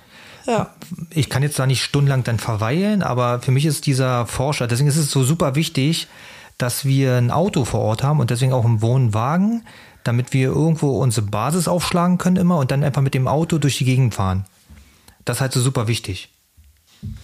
[0.46, 0.70] Ja.
[1.10, 4.88] ich kann jetzt da nicht stundenlang dann verweilen, aber für mich ist dieser Forscher, deswegen
[4.88, 6.06] ist es so super wichtig,
[6.58, 9.66] dass wir ein Auto vor Ort haben und deswegen auch einen Wohnwagen,
[10.06, 13.78] damit wir irgendwo unsere Basis aufschlagen können immer und dann einfach mit dem Auto durch
[13.78, 14.44] die Gegend fahren.
[15.24, 16.30] Das ist halt so super wichtig.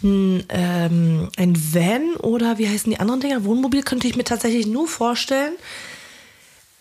[0.02, 3.44] ähm, ein Van oder wie heißen die anderen Dinger?
[3.44, 5.54] Wohnmobil könnte ich mir tatsächlich nur vorstellen,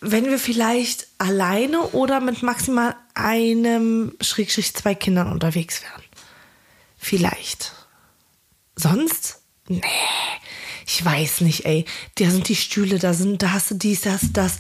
[0.02, 6.04] wenn wir vielleicht alleine oder mit maximal einem Schrägstrich zwei Kindern unterwegs wären.
[6.98, 7.74] Vielleicht.
[8.76, 9.42] Sonst?
[9.68, 9.82] Nee.
[10.88, 11.86] Ich weiß nicht, ey.
[12.16, 14.60] Da sind die Stühle, da sind, da hast du dies, das, das.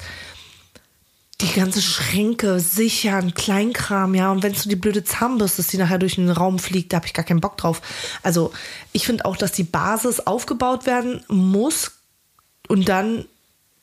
[1.42, 4.32] Die ganze Schränke sichern, Kleinkram, ja.
[4.32, 6.98] Und wenn es so die blöde Zahnbürste ist, die nachher durch den Raum fliegt, da
[6.98, 7.82] habe ich gar keinen Bock drauf.
[8.22, 8.52] Also,
[8.92, 11.92] ich finde auch, dass die Basis aufgebaut werden muss
[12.68, 13.26] und dann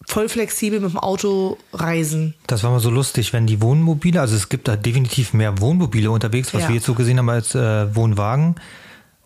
[0.06, 2.34] voll flexibel mit dem Auto reisen.
[2.46, 6.10] Das war mal so lustig, wenn die Wohnmobile, also es gibt da definitiv mehr Wohnmobile
[6.10, 6.68] unterwegs, was Ja.
[6.68, 8.54] wir jetzt so gesehen haben als äh, Wohnwagen.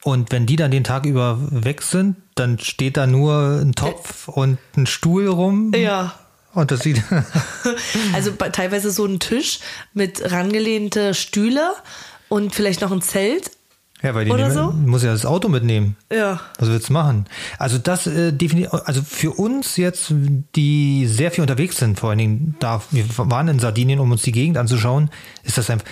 [0.04, 4.26] Und wenn die dann den Tag über weg sind, dann steht da nur ein Topf
[4.26, 5.70] und ein Stuhl rum.
[5.76, 6.14] Ja.
[6.54, 7.02] Und das sieht,
[8.12, 9.60] Also teilweise so ein Tisch
[9.94, 11.72] mit rangelehnte Stühle
[12.28, 13.50] und vielleicht noch ein Zelt.
[14.02, 14.72] ja, weil die Oder nehmen, so?
[14.72, 15.96] muss ja das Auto mitnehmen.
[16.12, 16.40] Ja.
[16.58, 17.26] Was willst du machen?
[17.58, 20.12] Also das äh, definitiv, also für uns jetzt,
[20.56, 24.22] die sehr viel unterwegs sind, vor allen Dingen da, wir waren in Sardinien, um uns
[24.22, 25.10] die Gegend anzuschauen,
[25.44, 25.86] ist das einfach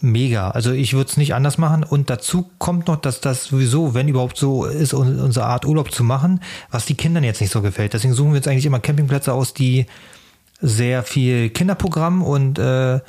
[0.00, 0.50] mega.
[0.50, 1.84] Also ich würde es nicht anders machen.
[1.84, 5.92] Und dazu kommt noch, dass das sowieso, wenn überhaupt so ist, un- unsere Art Urlaub
[5.92, 7.92] zu machen, was die Kindern jetzt nicht so gefällt.
[7.94, 9.86] Deswegen suchen wir jetzt eigentlich immer Campingplätze aus, die
[10.60, 13.00] sehr viel Kinderprogramm und äh,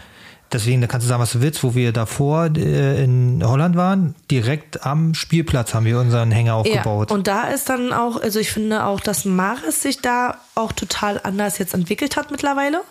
[0.52, 4.16] deswegen, da kannst du sagen, was du willst, wo wir davor äh, in Holland waren,
[4.30, 7.12] direkt am Spielplatz haben wir unseren Hänger aufgebaut.
[7.12, 10.72] Ja, und da ist dann auch, also ich finde auch, dass Maris sich da auch
[10.72, 12.82] total anders jetzt entwickelt hat mittlerweile.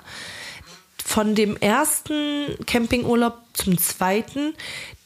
[1.05, 4.55] Von dem ersten Campingurlaub zum zweiten,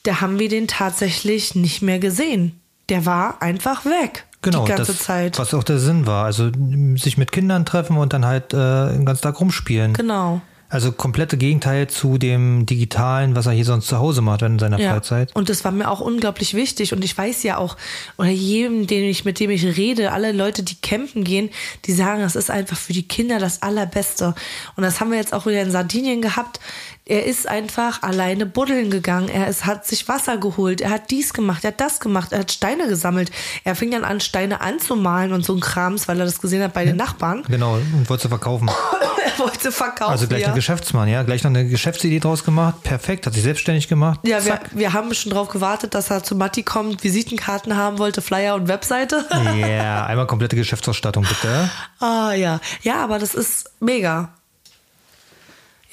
[0.05, 2.61] da haben wir den tatsächlich nicht mehr gesehen.
[2.89, 4.25] Der war einfach weg.
[4.41, 5.39] Genau, die ganze das, Zeit.
[5.39, 6.25] was auch der Sinn war.
[6.25, 6.51] Also
[6.95, 9.95] sich mit Kindern treffen und dann halt äh, den ganzen Tag rumspielen.
[9.95, 10.41] Genau.
[10.71, 14.79] Also komplette Gegenteil zu dem Digitalen, was er hier sonst zu Hause macht in seiner
[14.79, 15.35] Freizeit.
[15.35, 16.93] Und das war mir auch unglaublich wichtig.
[16.93, 17.77] Und ich weiß ja auch,
[18.19, 21.49] oder jedem, den ich, mit dem ich rede, alle Leute, die campen gehen,
[21.87, 24.35] die sagen, das ist einfach für die Kinder das Allerbeste.
[24.77, 26.61] Und das haben wir jetzt auch wieder in Sardinien gehabt.
[27.09, 29.31] Er ist einfach alleine buddeln gegangen.
[29.31, 30.83] Er ist, hat sich Wasser geholt.
[30.83, 32.33] Er hat dies gemacht, er hat das gemacht.
[32.33, 33.31] Er hat Steine gesammelt.
[33.65, 36.75] Er fing dann an, Steine anzumalen und so ein Krams, weil er das gesehen hat
[36.75, 37.45] bei den Nachbarn.
[37.49, 38.69] Genau, und wollte sie verkaufen.
[39.25, 40.13] er wollte verkaufen.
[40.13, 40.49] Also gleich ja.
[40.49, 41.23] ein Geschäftsmann, ja.
[41.23, 42.83] Gleich noch eine Geschäftsidee draus gemacht.
[42.83, 44.21] Perfekt, hat sich selbstständig gemacht.
[44.25, 48.21] Ja, wir, wir haben schon drauf gewartet, dass er zu Matti kommt, Visitenkarten haben wollte,
[48.21, 49.25] Flyer und Webseite.
[49.31, 51.71] Ja, yeah, einmal komplette Geschäftsausstattung, bitte.
[52.01, 52.61] ah ja.
[52.83, 54.35] Ja, aber das ist mega.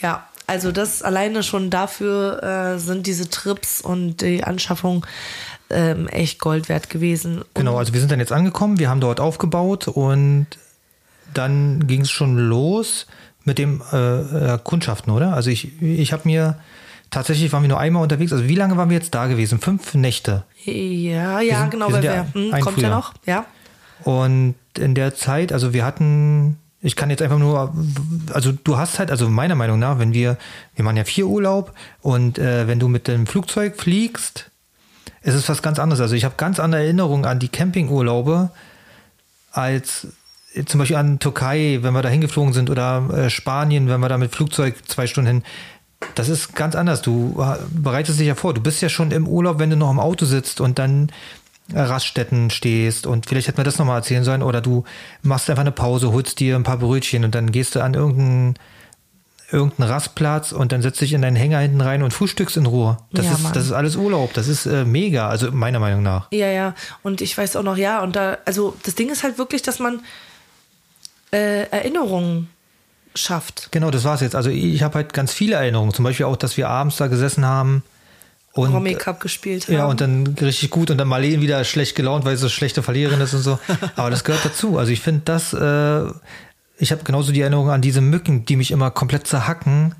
[0.01, 5.05] Ja, also das alleine schon dafür äh, sind diese Trips und die Anschaffung
[5.69, 7.39] ähm, echt Gold wert gewesen.
[7.39, 10.47] Und Genau, also wir sind dann jetzt angekommen, wir haben dort aufgebaut und
[11.33, 13.07] dann ging es schon los
[13.43, 15.33] mit dem äh, äh, Kundschaften, oder?
[15.33, 16.57] Also ich, ich habe mir
[17.11, 18.33] tatsächlich waren wir nur einmal unterwegs.
[18.33, 19.59] Also wie lange waren wir jetzt da gewesen?
[19.59, 20.43] Fünf Nächte.
[20.63, 22.91] Ja, ja, genau, wir weil wir, ja hm, kommt ja Frühjahr.
[22.91, 23.45] noch, ja.
[24.03, 27.73] Und in der Zeit, also wir hatten, ich kann jetzt einfach nur,
[28.31, 30.37] also du hast halt, also meiner Meinung nach, wenn wir,
[30.75, 34.51] wir machen ja vier Urlaub und äh, wenn du mit dem Flugzeug fliegst,
[35.23, 35.99] ist es was ganz anderes.
[35.99, 38.51] Also ich habe ganz andere Erinnerungen an die Campingurlaube
[39.51, 40.09] als
[40.67, 44.19] zum Beispiel an Türkei, wenn wir da hingeflogen sind oder äh, Spanien, wenn wir da
[44.19, 45.43] mit Flugzeug zwei Stunden hin.
[46.13, 47.01] Das ist ganz anders.
[47.01, 48.53] Du äh, bereitest dich ja vor.
[48.53, 51.11] Du bist ja schon im Urlaub, wenn du noch im Auto sitzt und dann
[51.73, 54.83] Raststätten stehst und vielleicht hätten wir das nochmal erzählen sollen oder du
[55.23, 58.55] machst einfach eine Pause, holst dir ein paar Brötchen und dann gehst du an irgendeinen
[59.51, 62.97] irgendeinen Rastplatz und dann setzt dich in deinen Hänger hinten rein und frühstückst in Ruhe.
[63.11, 63.53] Das, Ja, ist, Mann.
[63.53, 64.33] das ist alles Urlaub.
[64.33, 66.27] Das ist äh, mega, also meiner Meinung nach.
[66.31, 66.73] Ja, ja.
[67.03, 69.77] Und ich weiß auch noch, ja, und da, also das Ding ist halt wirklich, dass
[69.79, 70.01] man
[71.31, 72.49] äh, Erinnerungen
[73.13, 73.69] schafft.
[73.71, 74.35] Genau, das war's jetzt.
[74.35, 75.93] Also ich habe halt ganz viele Erinnerungen.
[75.93, 77.83] Zum Beispiel auch, dass wir abends da gesessen haben
[78.55, 79.73] und Romy Cup gespielt haben.
[79.73, 82.83] ja und dann richtig gut und dann Marlene wieder schlecht gelaunt, weil sie so schlechte
[82.83, 83.59] Verliererin ist und so.
[83.95, 84.77] Aber das gehört dazu.
[84.77, 86.05] Also ich finde das, äh,
[86.77, 89.95] ich habe genauso die Erinnerung an diese Mücken, die mich immer komplett zerhacken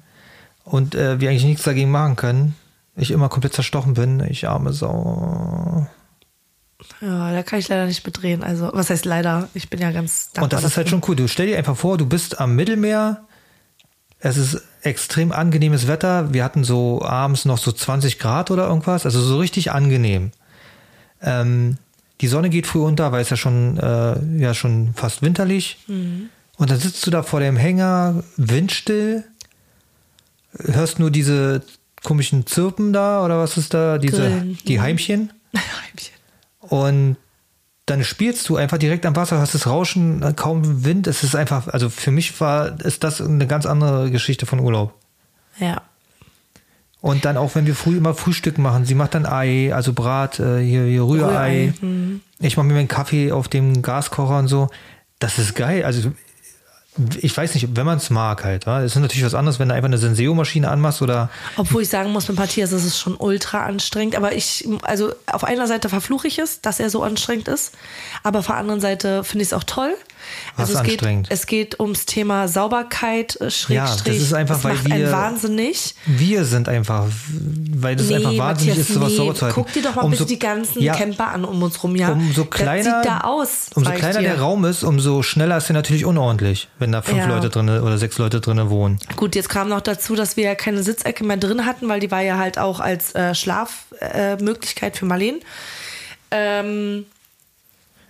[0.63, 2.56] und äh, wir eigentlich nichts dagegen machen können.
[2.96, 4.22] Ich immer komplett zerstochen bin.
[4.30, 5.88] Ich arme Sau.
[7.02, 8.44] Ja, da kann ich leider nicht mitreden.
[8.44, 9.50] Also, was heißt leider?
[9.54, 10.44] Ich bin ja ganz dankbar.
[10.44, 11.15] Und das ist halt schon cool.
[11.15, 13.26] Du stell dir einfach vor, du bist am Mittelmeer.
[14.19, 16.34] Es ist extrem angenehmes Wetter.
[16.34, 19.06] Wir hatten so abends noch so 20 Grad oder irgendwas.
[19.06, 20.32] Also so richtig angenehm.
[21.21, 21.78] Ähm,
[22.21, 25.78] die Sonne geht früh unter, weil es ja schon, äh, ja schon fast winterlich.
[25.88, 26.30] Mhm.
[26.58, 29.25] Und dann sitzt du da vor dem Hänger, windstill,
[30.58, 31.62] hörst nur diese
[32.04, 33.97] komischen Zirpen da oder was ist da?
[33.97, 34.80] Diese, die.
[34.80, 35.34] Heimchen.
[35.54, 36.13] Heimchen.
[36.62, 37.17] Und
[37.86, 41.08] dann spielst du einfach direkt am Wasser, hast das Rauschen, äh, kaum Wind.
[41.08, 44.93] Es ist einfach, also für mich war, ist das eine ganz andere Geschichte von Urlaub.
[45.60, 45.82] Ja.
[47.02, 50.39] Und dann auch, wenn wir früh immer Frühstück machen, sie macht dann Ei, also Brat,
[50.39, 51.28] äh, hier, hier Rührei.
[51.28, 52.21] Rührei, hm.
[52.39, 54.69] Ich mache mir meinen Kaffee auf dem Gaskocher und so.
[55.19, 55.86] Das ist geil.
[55.86, 56.12] Also
[57.21, 58.67] ich weiß nicht, wenn man es mag halt.
[58.67, 62.12] Es ist natürlich was anderes, wenn du einfach eine Senseo-Maschine anmachst oder Obwohl ich sagen
[62.12, 64.15] muss, mit Matthias ist es schon ultra anstrengend.
[64.15, 67.73] Aber ich, also auf einer Seite verfluche ich es, dass er so anstrengend ist.
[68.23, 69.93] Aber auf der anderen Seite finde ich es auch toll.
[70.58, 74.14] Also es geht, es geht ums Thema Sauberkeit, Schrägstrich.
[74.16, 75.96] das ist einfach, das weil macht wir- wahnsinnig.
[76.06, 77.06] wir sind einfach,
[77.76, 79.18] weil das einfach wahnsinnig Matthias, ist, sowas nee.
[79.18, 79.56] sauber zu halten.
[79.56, 82.12] Guck dir doch mal Umso- bitte die ganzen Ja, Camper an um uns rum, ja.
[82.12, 83.68] umso kleiner, Das sieht da aus.
[83.76, 87.28] umso kleiner der Raum ist, umso schneller ist er natürlich unordentlich, wenn da fünf Ja.
[87.28, 89.00] Leute drin oder sechs Leute drin wohnen.
[89.16, 92.12] Gut, jetzt kam noch dazu, dass wir ja keine Sitzecke mehr drin hatten, weil die
[92.12, 95.40] war ja halt auch als äh, Schlafmöglichkeit äh, für Marleen.
[96.32, 97.06] Ähm,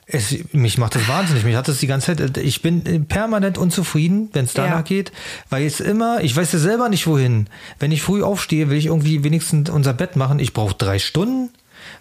[0.08, 1.44] Es, mich macht das wahnsinnig.
[1.46, 2.38] Mich hat das die ganze Zeit.
[2.38, 4.82] Ich bin permanent unzufrieden, wenn es danach Ja.
[4.84, 5.12] geht,
[5.50, 7.48] weil es immer, ich weiß ja selber nicht wohin.
[7.80, 10.38] Wenn ich früh aufstehe, will ich irgendwie wenigstens unser Bett machen.
[10.40, 11.50] Ich brauche drei Stunden,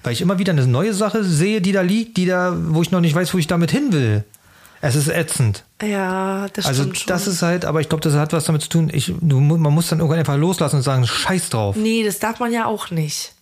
[0.03, 2.91] weil ich immer wieder eine neue Sache sehe, die da liegt, die da, wo ich
[2.91, 4.25] noch nicht weiß, wo ich damit hin will.
[4.83, 5.65] Es ist ätzend.
[5.83, 7.07] ja, das Also stimmt schon.
[7.09, 8.91] das ist halt, aber ich glaube, das hat was damit zu tun.
[8.93, 11.75] Ich, du, man muss dann irgendwann einfach loslassen und sagen, Scheiß drauf.
[11.77, 13.33] Nee, das darf man ja auch nicht.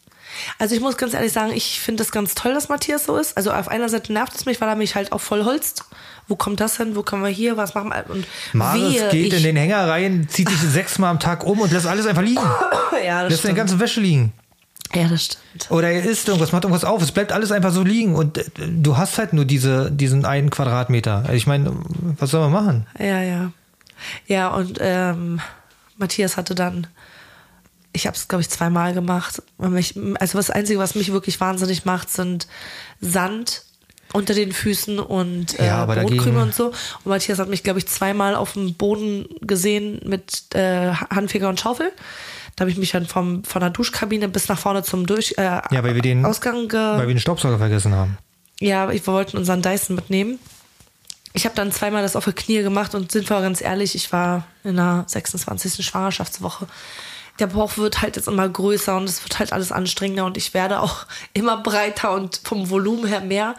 [0.59, 3.37] Also ich muss ganz ehrlich sagen, ich finde es ganz toll, dass Matthias so ist.
[3.37, 5.85] Also auf einer Seite nervt es mich, weil er mich halt auch voll holzt.
[6.29, 6.95] Wo kommt das hin?
[6.97, 7.57] Wo können wir hier?
[7.57, 8.05] Was machen wir?
[8.09, 11.73] Und Maris wehe, geht in den Hänger rein, zieht sich sechsmal am Tag um und
[11.73, 12.41] lässt alles einfach liegen.
[13.05, 13.57] ja, das Lässt stimmt.
[13.57, 14.33] ganze Wäsche liegen.
[14.95, 15.71] Ja, das stimmt.
[15.71, 17.03] Oder er isst irgendwas, macht irgendwas auf.
[17.03, 18.15] Es bleibt alles einfach so liegen.
[18.15, 21.19] Und äh, du hast halt nur diese, diesen einen Quadratmeter.
[21.19, 21.73] Also ich meine,
[22.19, 22.87] was soll man machen?
[22.99, 23.53] Ja, ja.
[24.27, 25.41] Ja, und ähm,
[25.97, 26.87] Matthias hatte dann,
[27.93, 29.43] ich habe es, glaube ich, zweimal gemacht.
[29.59, 32.47] also das Einzige, was mich wirklich wahnsinnig macht, sind
[33.01, 33.65] Sand
[34.13, 36.67] unter den Füßen und äh, Ja, dagegen- und so.
[36.69, 41.61] Und Matthias hat mich, glaube ich, zweimal auf dem Boden gesehen mit äh, Handfeger und
[41.61, 41.91] Schaufel.
[42.57, 45.43] Da habe ich mich dann vom, von der Duschkabine bis nach vorne zum Durch, äh,
[45.43, 48.19] Ja, weil wir den, Ausgang ge weil wir den Staubsauger vergessen haben.
[48.61, 50.39] ja, wir wollten unseren Dyson mitnehmen.
[51.33, 54.13] Ich habe dann zweimal das auf die Knie gemacht und sind wir ganz ehrlich, ich
[54.13, 55.85] war in der 26.
[55.87, 56.67] Schwangerschaftswoche.
[57.39, 60.55] Der Bauch wird halt jetzt immer größer und es wird halt alles anstrengender und ich
[60.55, 63.55] werde auch immer breiter und vom Volumen her mehr.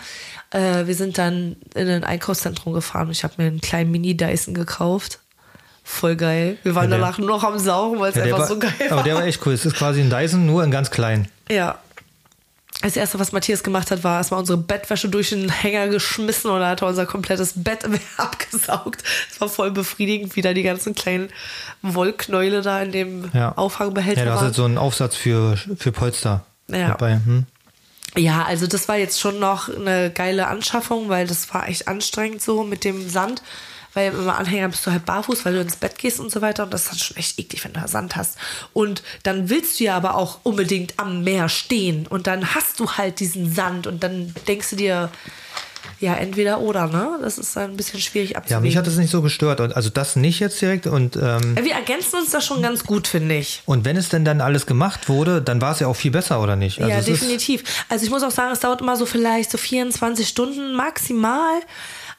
[0.52, 4.54] Äh, wir sind dann in ein Einkaufszentrum gefahren und ich habe mir einen kleinen Mini-Dyson
[4.54, 5.20] gekauft.
[5.84, 6.58] Voll geil.
[6.64, 8.72] Wir waren Ja, danach nur noch am Saugen, weil es Ja, einfach war, so geil
[8.80, 8.92] war.
[8.94, 9.54] aber der war echt cool.
[9.54, 11.28] Es ist quasi ein Dyson, nur in ganz klein.
[11.52, 11.80] Ja.
[12.84, 16.60] Das erste, was Matthias gemacht hat, war erstmal unsere Bettwäsche durch den Hänger geschmissen und
[16.60, 17.80] dann hat er unser komplettes Bett
[18.18, 19.02] abgesaugt.
[19.32, 21.30] Es war voll befriedigend, wie da die ganzen kleinen
[21.82, 23.54] Wollknäule da in dem Ja.
[23.54, 24.46] Auffangbehälter Ja, du hast waren.
[24.48, 26.90] halt so einen Aufsatz für, für Polster Ja.
[26.90, 27.14] dabei.
[27.26, 27.46] Hm?
[28.16, 32.42] Ja, also das war jetzt schon noch eine geile Anschaffung, weil das war echt anstrengend
[32.42, 33.42] so mit dem Sand.
[33.94, 36.64] Weil im Anhänger bist du halt barfuß, weil du ins Bett gehst und so weiter.
[36.64, 38.38] Und das ist dann schon echt eklig, wenn du da Sand hast.
[38.74, 42.08] Und dann willst du ja aber auch unbedingt am Meer stehen.
[42.08, 43.86] Und dann hast du halt diesen Sand.
[43.88, 45.10] Und dann denkst du dir,
[46.00, 47.20] ja, entweder oder, ne?
[47.22, 48.64] Das ist dann ein bisschen schwierig Ja, abzuwägen.
[48.64, 49.62] mich hat es nicht so gestört.
[49.62, 50.86] Und also das nicht jetzt direkt.
[50.88, 53.62] Und, ähm, wir ergänzen uns da schon ganz gut, finde ich.
[53.66, 56.42] und wenn es denn dann alles gemacht wurde, dann war es ja auch viel besser,
[56.42, 56.82] oder nicht?
[56.82, 57.64] Also ja, definitiv.
[57.90, 61.62] Also ich muss auch sagen, es dauert immer so vielleicht so 24 Stunden maximal.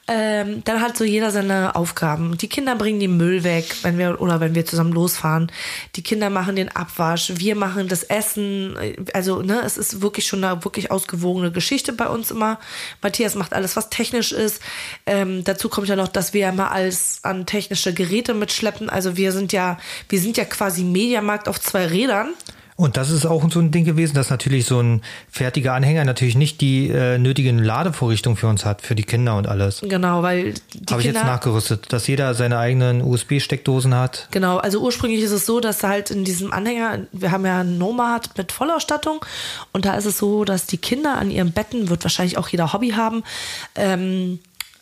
[0.07, 2.37] Ähm, dann hat so jeder seine Aufgaben.
[2.37, 5.51] Die Kinder bringen den Müll weg, wenn wir oder wenn wir zusammen losfahren.
[5.95, 8.77] Die Kinder machen den Abwasch, wir machen das Essen.
[9.13, 12.59] Also ne, es ist wirklich schon eine wirklich ausgewogene Geschichte bei uns immer.
[13.01, 14.61] Matthias macht alles, was technisch ist.
[15.07, 18.91] Ähm, dazu kommt ja noch, dass wir immer alles an technische Geräte mitschleppen.
[18.91, 22.29] Also wir sind ja, wir sind ja quasi Mediamarkt auf zwei Rädern.
[22.77, 26.35] Und das ist auch so ein Ding gewesen, dass natürlich so ein fertiger Anhänger natürlich
[26.35, 29.79] nicht die äh, nötigen Ladevorrichtungen für uns hat, für die Kinder und alles.
[29.81, 34.27] Genau, weil die Habe ich Kinder jetzt nachgerüstet, dass jeder seine eigenen USB-Steckdosen hat.
[34.31, 37.77] Genau, also ursprünglich ist es so, dass halt in diesem Anhänger, wir haben ja einen
[37.77, 39.25] Nomad mit Vollausstattung
[39.71, 42.73] und da ist es so, dass die Kinder an ihren Betten, wird wahrscheinlich auch jeder
[42.73, 43.23] Hobby haben,
[43.75, 44.39] ähm,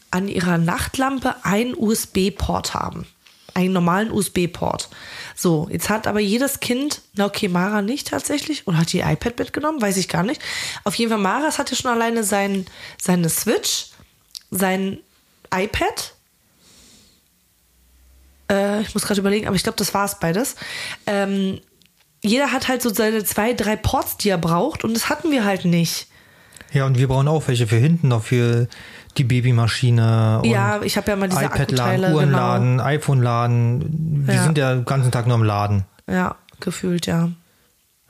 [0.09, 3.05] an ihrer Nachtlampe einen USB-Port haben.
[3.53, 4.89] Einen normalen USB-Port.
[5.35, 9.37] So, jetzt hat aber jedes Kind, na okay, Mara nicht tatsächlich, oder hat die iPad
[9.39, 10.41] mitgenommen, weiß ich gar nicht.
[10.83, 12.65] Auf jeden Fall, Maras hatte schon alleine sein,
[13.01, 13.87] seine Switch,
[14.51, 14.99] sein
[15.53, 16.13] iPad
[18.53, 20.55] äh, ich muss gerade überlegen, aber ich glaube, das war es beides.
[21.05, 21.59] Ähm,
[22.21, 25.43] jeder hat halt so seine zwei, drei Ports, die er braucht, und das hatten wir
[25.43, 26.07] halt nicht.
[26.71, 28.67] Ja, und wir brauchen auch welche für hinten noch für
[29.17, 30.39] die Babymaschine.
[30.43, 32.15] Und Ja, ich habe ja mal diese iPad-Laden, genau.
[32.15, 34.25] Uhrenladen, iPhone-Laden.
[34.27, 34.43] Wir Ja.
[34.43, 35.83] sind ja den ganzen Tag nur am Laden.
[36.09, 37.29] Ja, gefühlt, ja.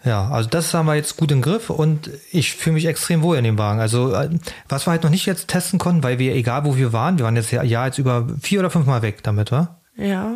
[0.05, 3.37] Ja, also das haben wir jetzt gut im Griff und ich fühle mich extrem wohl
[3.37, 3.79] in dem Wagen.
[3.79, 4.29] Also äh,
[4.67, 7.23] was wir halt noch nicht jetzt testen konnten, weil wir, egal wo wir waren, wir
[7.25, 9.77] waren jetzt ja, ja jetzt über vier oder fünf Mal weg damit, wa?
[9.95, 10.33] Ja.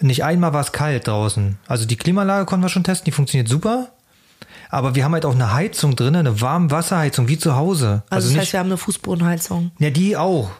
[0.00, 1.58] Nicht einmal war es kalt draußen.
[1.66, 3.88] Also die Klimaanlage konnten wir schon testen, die funktioniert super.
[4.72, 8.02] Aber wir haben halt auch eine Heizung drin, eine Warmwasserheizung, wie zu Hause.
[8.08, 9.70] Also, Also, das nicht, heißt, wir haben eine Fußbodenheizung.
[9.78, 10.50] ja, die auch.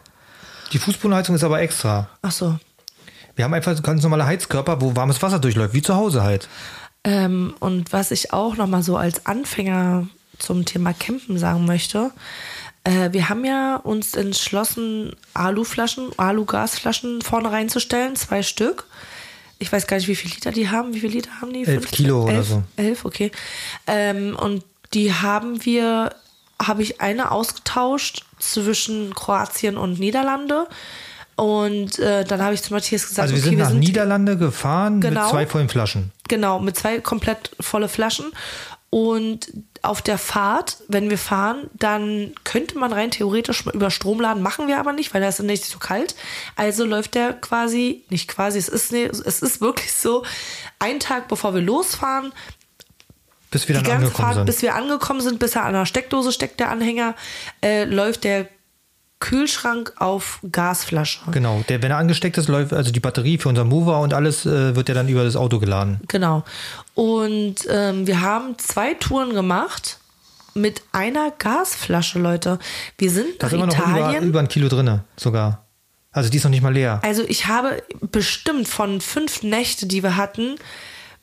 [0.71, 2.07] Die Fußbodenheizung ist aber extra.
[2.21, 2.57] Ach so.
[3.35, 6.47] Wir haben einfach ganz normale Heizkörper, wo warmes Wasser durchläuft, wie zu Hause halt.
[7.03, 12.11] Ähm, und was ich auch noch mal so als Anfänger zum Thema Campen sagen möchte,
[12.83, 18.85] äh, wir haben ja uns entschlossen, Aluflaschen, Alugasflaschen vorne reinzustellen, zwei Stück.
[19.59, 20.93] Ich weiß gar nicht, wie viele Liter die haben.
[20.93, 21.59] Wie viele Liter haben die?
[21.59, 21.91] Elf 15?
[21.97, 22.63] Kilo oder elf, so.
[22.77, 23.31] Elf, okay.
[23.87, 24.63] Ähm, und
[24.93, 26.13] die haben wir,
[26.61, 30.67] habe ich eine ausgetauscht zwischen Kroatien und Niederlande.
[31.35, 33.79] Und äh, dann habe ich zu Matthias gesagt, Also wir okay, sind wir nach sind
[33.79, 35.21] Niederlande gefahren Genau.
[35.21, 36.11] mit zwei vollen Flaschen.
[36.27, 38.25] Genau, mit zwei komplett volle Flaschen.
[38.93, 39.51] Und
[39.81, 44.67] auf der Fahrt, wenn wir fahren, dann könnte man rein theoretisch über Strom laden, machen
[44.67, 46.13] wir aber nicht, weil da ist nicht so kalt.
[46.55, 50.23] Also läuft der quasi, nicht quasi, es ist, ne, es ist wirklich so,
[50.77, 52.33] einen Tag bevor wir losfahren,
[53.49, 54.45] Bis wir die dann ganze angekommen Fahrt, sind.
[54.45, 57.15] bis wir angekommen sind, bis er an der Steckdose steckt, der Anhänger,
[57.63, 58.47] äh, läuft der
[59.23, 61.19] Kühlschrank auf Gasflasche.
[61.31, 64.45] Genau, der, wenn er angesteckt ist, läuft also die Batterie für unseren Mover und alles
[64.45, 66.01] äh, wird ja dann über das Auto geladen.
[66.09, 66.43] Genau.
[66.93, 69.97] Und ähm, wir haben zwei Touren gemacht
[70.55, 72.59] mit einer Gasflasche, Leute.
[72.97, 74.23] Wir sind Da nach immer noch über, Italien.
[74.25, 75.65] über ein Kilo drinne sogar.
[76.11, 76.99] Also die ist noch nicht mal leer.
[77.01, 80.57] Also ich habe bestimmt von fünf Nächte, die wir hatten,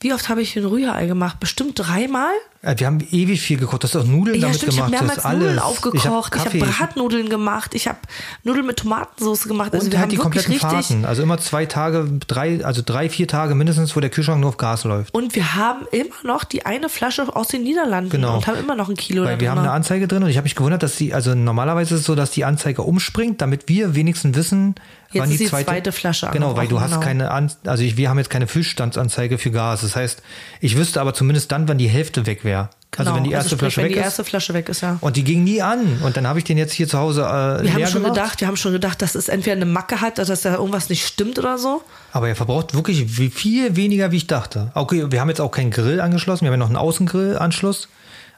[0.01, 1.39] wie oft habe ich ein Rührei gemacht?
[1.41, 2.33] Bestimmt dreimal?
[2.63, 3.83] Äh, Wir haben ewig viel gekocht.
[3.83, 4.95] Du hast auch Nudeln Ja, damit stimmt, ich gemacht.
[4.97, 5.39] habe das mehrmals.
[5.39, 6.59] Nudeln Ich aufgekocht, hab ich habe Kaffee.
[6.59, 7.99] Bratnudeln gemacht, ich habe
[8.45, 9.73] Nudeln mit Tomatensauce gemacht.
[9.73, 10.59] Also und wir halt haben die kompletten.
[10.59, 11.05] Fahrten.
[11.05, 14.57] Also immer zwei Tage, drei, also drei, vier Tage mindestens, wo der Kühlschrank nur auf
[14.57, 15.15] Gas läuft.
[15.15, 18.37] Und wir haben immer noch die eine Flasche aus den Niederlanden Genau.
[18.37, 20.45] und haben immer noch ein Kilo Weil wir haben eine Anzeige drin und ich habe
[20.45, 23.95] mich gewundert, dass die, also normalerweise ist es so, dass die Anzeige umspringt, damit wir
[23.95, 24.75] wenigstens wissen,
[25.13, 27.01] Jetzt ist die die zweite, zweite Flasche Genau, weil du hast genau.
[27.03, 29.81] keine, An also ich, wir haben jetzt keine Füllstandsanzeige für Gas.
[29.81, 30.23] Das heißt,
[30.61, 32.71] ich wüsste aber zumindest dann, wann die Hälfte weg wäre.
[32.93, 33.11] Genau.
[33.11, 34.05] Also wenn die erste sprich, Flasche wenn weg die ist.
[34.05, 34.99] erste Flasche weg ist, ja.
[35.01, 35.99] Und die ging nie an.
[36.03, 38.15] Und dann habe ich den jetzt hier zu Hause äh, Wir haben schon gemacht.
[38.15, 41.07] gedacht, wir haben schon gedacht, dass es entweder eine Macke hat, dass da irgendwas nicht
[41.07, 41.83] stimmt oder so.
[42.13, 44.71] Aber er verbraucht wirklich viel weniger, wie ich dachte.
[44.75, 46.45] Okay, wir haben jetzt auch keinen Grill angeschlossen.
[46.45, 47.89] Wir haben ja noch einen Außengrillanschluss.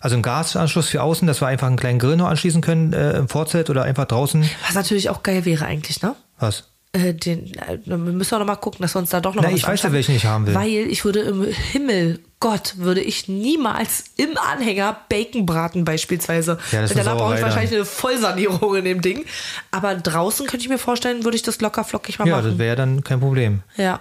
[0.00, 3.12] Also einen Gasanschluss für außen, dass wir einfach einen kleinen Grill noch anschließen können äh,
[3.12, 4.44] im Vorzelt oder einfach draußen.
[4.66, 6.16] Was natürlich auch geil wäre eigentlich, ne?
[6.42, 6.64] Was?
[6.94, 9.42] Äh, den, äh, wir müssen auch noch mal gucken, dass wir uns da doch noch
[9.42, 10.54] Na, was ich weiß ja, welchen ich haben will.
[10.54, 16.58] Weil ich würde im Himmel, Gott, würde ich niemals im Anhänger Bacon braten beispielsweise.
[16.70, 19.24] Ja, das danach brauche ich wahrscheinlich eine Vollsanierung in dem Ding.
[19.70, 22.58] Aber draußen könnte ich mir vorstellen, würde ich das locker flockig mal Ja, das machen.
[22.58, 23.62] wäre dann kein Problem.
[23.76, 24.00] Ja,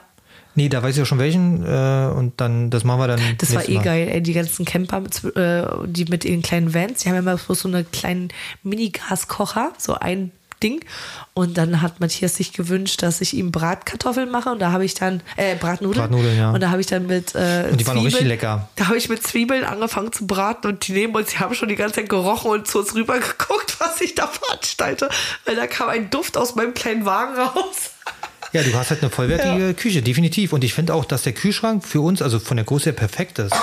[0.53, 3.21] Nee, da weiß ich ja schon welchen äh, und dann, das machen wir dann.
[3.37, 3.83] das war eh Mal.
[3.85, 7.21] geil, ey, die ganzen Camper, mit, äh, die mit ihren kleinen Vans, die haben ja
[7.21, 8.33] immer bloß so einen kleinen
[8.63, 10.31] Mini-Gaskocher, so ein
[10.61, 10.83] Ding.
[11.33, 14.49] Und dann hat Matthias sich gewünscht, dass ich ihm Bratkartoffeln mache.
[14.49, 16.01] Und da habe ich dann, äh, Bratnudeln.
[16.09, 16.51] Bratnudeln, ja.
[16.51, 18.69] Und da habe ich dann mit äh, Und die waren auch richtig Zwiebeln- lecker.
[18.75, 21.69] Da habe ich mit Zwiebeln angefangen zu braten und die neben uns, die haben schon
[21.69, 25.09] die ganze Zeit gerochen und zu uns rüber geguckt, was ich da veranstalte.
[25.45, 27.91] Weil da kam ein Duft aus meinem kleinen Wagen raus.
[28.53, 30.51] Ja, du hast halt eine vollwertige Küche, definitiv.
[30.51, 33.39] Und ich finde auch, dass der Kühlschrank für uns, also von der Größe her perfekt
[33.39, 33.55] ist.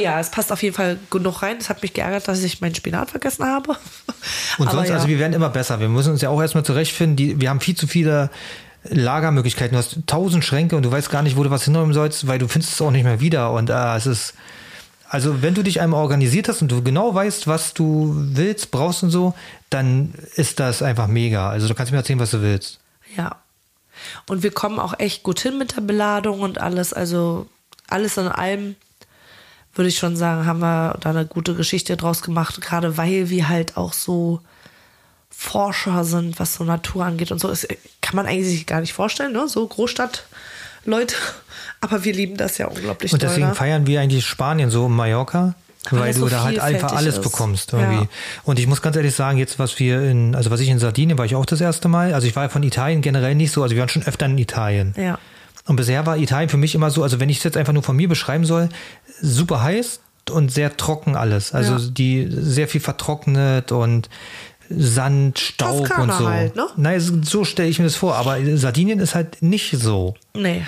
[0.00, 1.58] Ja, es passt auf jeden Fall genug rein.
[1.58, 3.76] Es hat mich geärgert, dass ich meinen Spinat vergessen habe.
[4.58, 4.94] Und Aber sonst, ja.
[4.94, 5.80] also wir werden immer besser.
[5.80, 7.16] Wir müssen uns ja auch erstmal zurechtfinden.
[7.16, 8.30] Die, wir haben viel zu viele
[8.84, 9.72] Lagermöglichkeiten.
[9.72, 12.38] Du hast tausend Schränke und du weißt gar nicht, wo du was hinräumen sollst, weil
[12.38, 13.52] du findest es auch nicht mehr wieder.
[13.52, 14.34] Und äh, es ist,
[15.08, 19.02] also wenn du dich einmal organisiert hast und du genau weißt, was du willst, brauchst
[19.02, 19.34] und so,
[19.68, 21.50] dann ist das einfach mega.
[21.50, 22.80] Also du kannst mir erzählen, was du willst.
[23.16, 23.36] Ja.
[24.28, 26.92] Und wir kommen auch echt gut hin mit der Beladung und alles.
[26.92, 27.46] Also
[27.88, 28.76] alles in allem
[29.74, 32.60] würde ich schon sagen, haben wir da eine gute Geschichte draus gemacht.
[32.60, 34.40] Gerade weil wir halt auch so
[35.30, 37.48] Forscher sind, was so Natur angeht und so.
[37.48, 37.66] Das
[38.00, 39.48] kann man eigentlich sich gar nicht vorstellen, ne?
[39.48, 41.16] So Großstadtleute.
[41.80, 43.54] Aber wir lieben das ja unglaublich Und deswegen doll, ne?
[43.56, 45.54] feiern wir eigentlich Spanien so in Mallorca.
[45.90, 47.22] Weil du so da halt einfach alles ist.
[47.22, 48.02] bekommst irgendwie.
[48.02, 48.08] Ja.
[48.44, 51.18] Und ich muss ganz ehrlich sagen, jetzt was wir in, also was ich in Sardinien
[51.18, 52.14] war ich auch das erste Mal.
[52.14, 54.94] Also ich war von Italien generell nicht so, also wir waren schon öfter in Italien.
[54.96, 55.18] Ja.
[55.66, 57.82] Und bisher war Italien für mich immer so, also wenn ich es jetzt einfach nur
[57.82, 58.68] von mir beschreiben soll,
[59.20, 61.52] super heiß und sehr trocken alles.
[61.52, 61.90] Also Ja.
[61.90, 64.08] die sehr viel vertrocknet und
[64.70, 66.28] Sand, Staub und so.
[66.28, 66.66] halt, ne?
[66.76, 68.14] Nein, so- so stelle ich mir das vor.
[68.14, 70.14] Aber Sardinien ist halt nicht so.
[70.34, 70.62] Nee.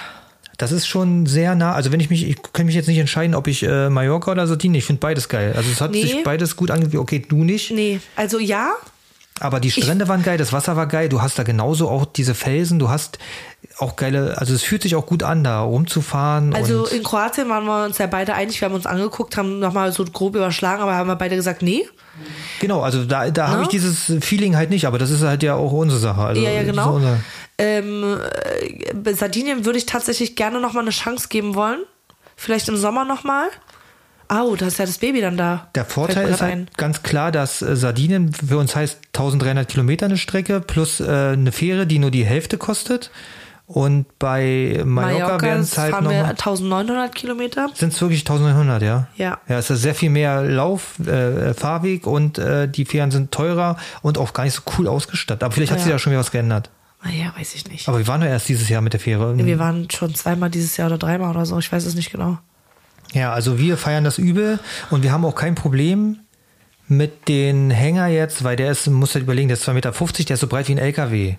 [0.57, 1.73] Das ist schon sehr nah.
[1.73, 4.47] Also wenn ich mich, ich kann mich jetzt nicht entscheiden, ob ich äh, Mallorca oder
[4.47, 4.79] Sardinien.
[4.79, 5.53] Ich finde beides geil.
[5.57, 6.03] Also es hat Nee.
[6.03, 7.01] sich beides gut angefühlt.
[7.03, 7.71] Okay, du nicht.
[7.73, 8.01] Nee.
[8.17, 8.73] Also ja,
[9.41, 11.09] Aber die Strände waren geil, das Wasser war geil.
[11.09, 12.79] Du hast da genauso auch diese Felsen.
[12.79, 13.19] Du hast
[13.79, 14.39] auch geile.
[14.39, 16.55] Also es fühlt sich auch gut an, da rumzufahren.
[16.55, 19.93] Also in Kroatien waren wir uns ja beide einig, wir haben uns angeguckt, haben nochmal
[19.93, 21.87] so grob überschlagen, aber haben wir beide gesagt, nee.
[22.61, 23.63] genau, also da, da habe Ne?
[23.65, 24.87] ich dieses Feeling halt nicht.
[24.87, 26.23] Aber das ist halt ja auch unsere Sache.
[26.23, 27.01] Also ja, ja, genau.
[27.59, 28.19] Ähm,
[29.05, 31.81] äh, Sardinien würde ich tatsächlich gerne nochmal eine Chance geben wollen.
[32.37, 33.49] Vielleicht im Sommer nochmal.
[34.29, 35.69] Au, da ist ja das Baby dann da.
[35.75, 40.17] Der Vorteil ist halt ganz klar, dass äh, Sardinien für uns heißt 1300 Kilometer eine
[40.17, 43.11] Strecke plus äh, eine Fähre, die nur die Hälfte kostet.
[43.67, 47.71] Und bei Mallorca, Mallorca wären es halt fahren wir noch 1900 Kilometer.
[47.75, 49.09] sind es wirklich 1900, ja?
[49.17, 49.39] Ja.
[49.49, 53.79] Ja, es ist sehr viel mehr Lauf, äh, Fahrweg und äh, die Fähren sind teurer
[54.03, 55.43] und auch gar nicht so cool ausgestattet.
[55.43, 55.95] Aber vielleicht hat sich Ja.
[55.95, 56.69] da schon wieder was geändert.
[57.03, 57.89] Naja, weiß ich nicht.
[57.89, 59.37] Aber wir waren ja erst dieses Jahr mit der Fähre.
[59.37, 62.39] Wir waren schon zweimal dieses Jahr oder dreimal oder so, ich weiß es nicht genau.
[63.13, 64.59] Ja, also wir feiern das übel
[64.91, 66.19] und wir haben auch kein Problem
[66.89, 69.93] mit den Hänger jetzt, weil der ist, muss halt überlegen, der ist 2,50 Meter,
[70.25, 71.37] der ist so breit wie ein LKW.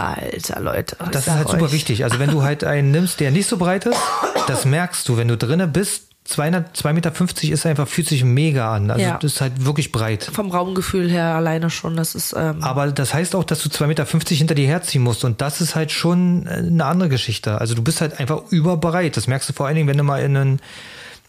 [0.00, 0.96] Alter, Leute.
[1.12, 1.72] Das ist halt super euch.
[1.72, 2.04] wichtig.
[2.04, 3.98] Also wenn du halt einen nimmst, der nicht so breit ist,
[4.46, 6.04] das merkst du, wenn du drinne bist.
[6.24, 8.90] 200, 2,50 Meter ist einfach, fühlt sich mega an.
[8.90, 9.18] Also Ja.
[9.20, 10.30] das ist halt wirklich breit.
[10.32, 12.34] Vom Raumgefühl her alleine schon, das ist.
[12.36, 14.04] Ähm, Aber das heißt auch, dass du 2,50 Meter
[14.36, 15.24] hinter dir herziehen musst.
[15.24, 17.60] Und das ist halt schon äh, eine andere Geschichte.
[17.60, 19.16] Also du bist halt einfach überbreit.
[19.16, 20.60] Das merkst du vor allen Dingen, wenn du mal in, einen,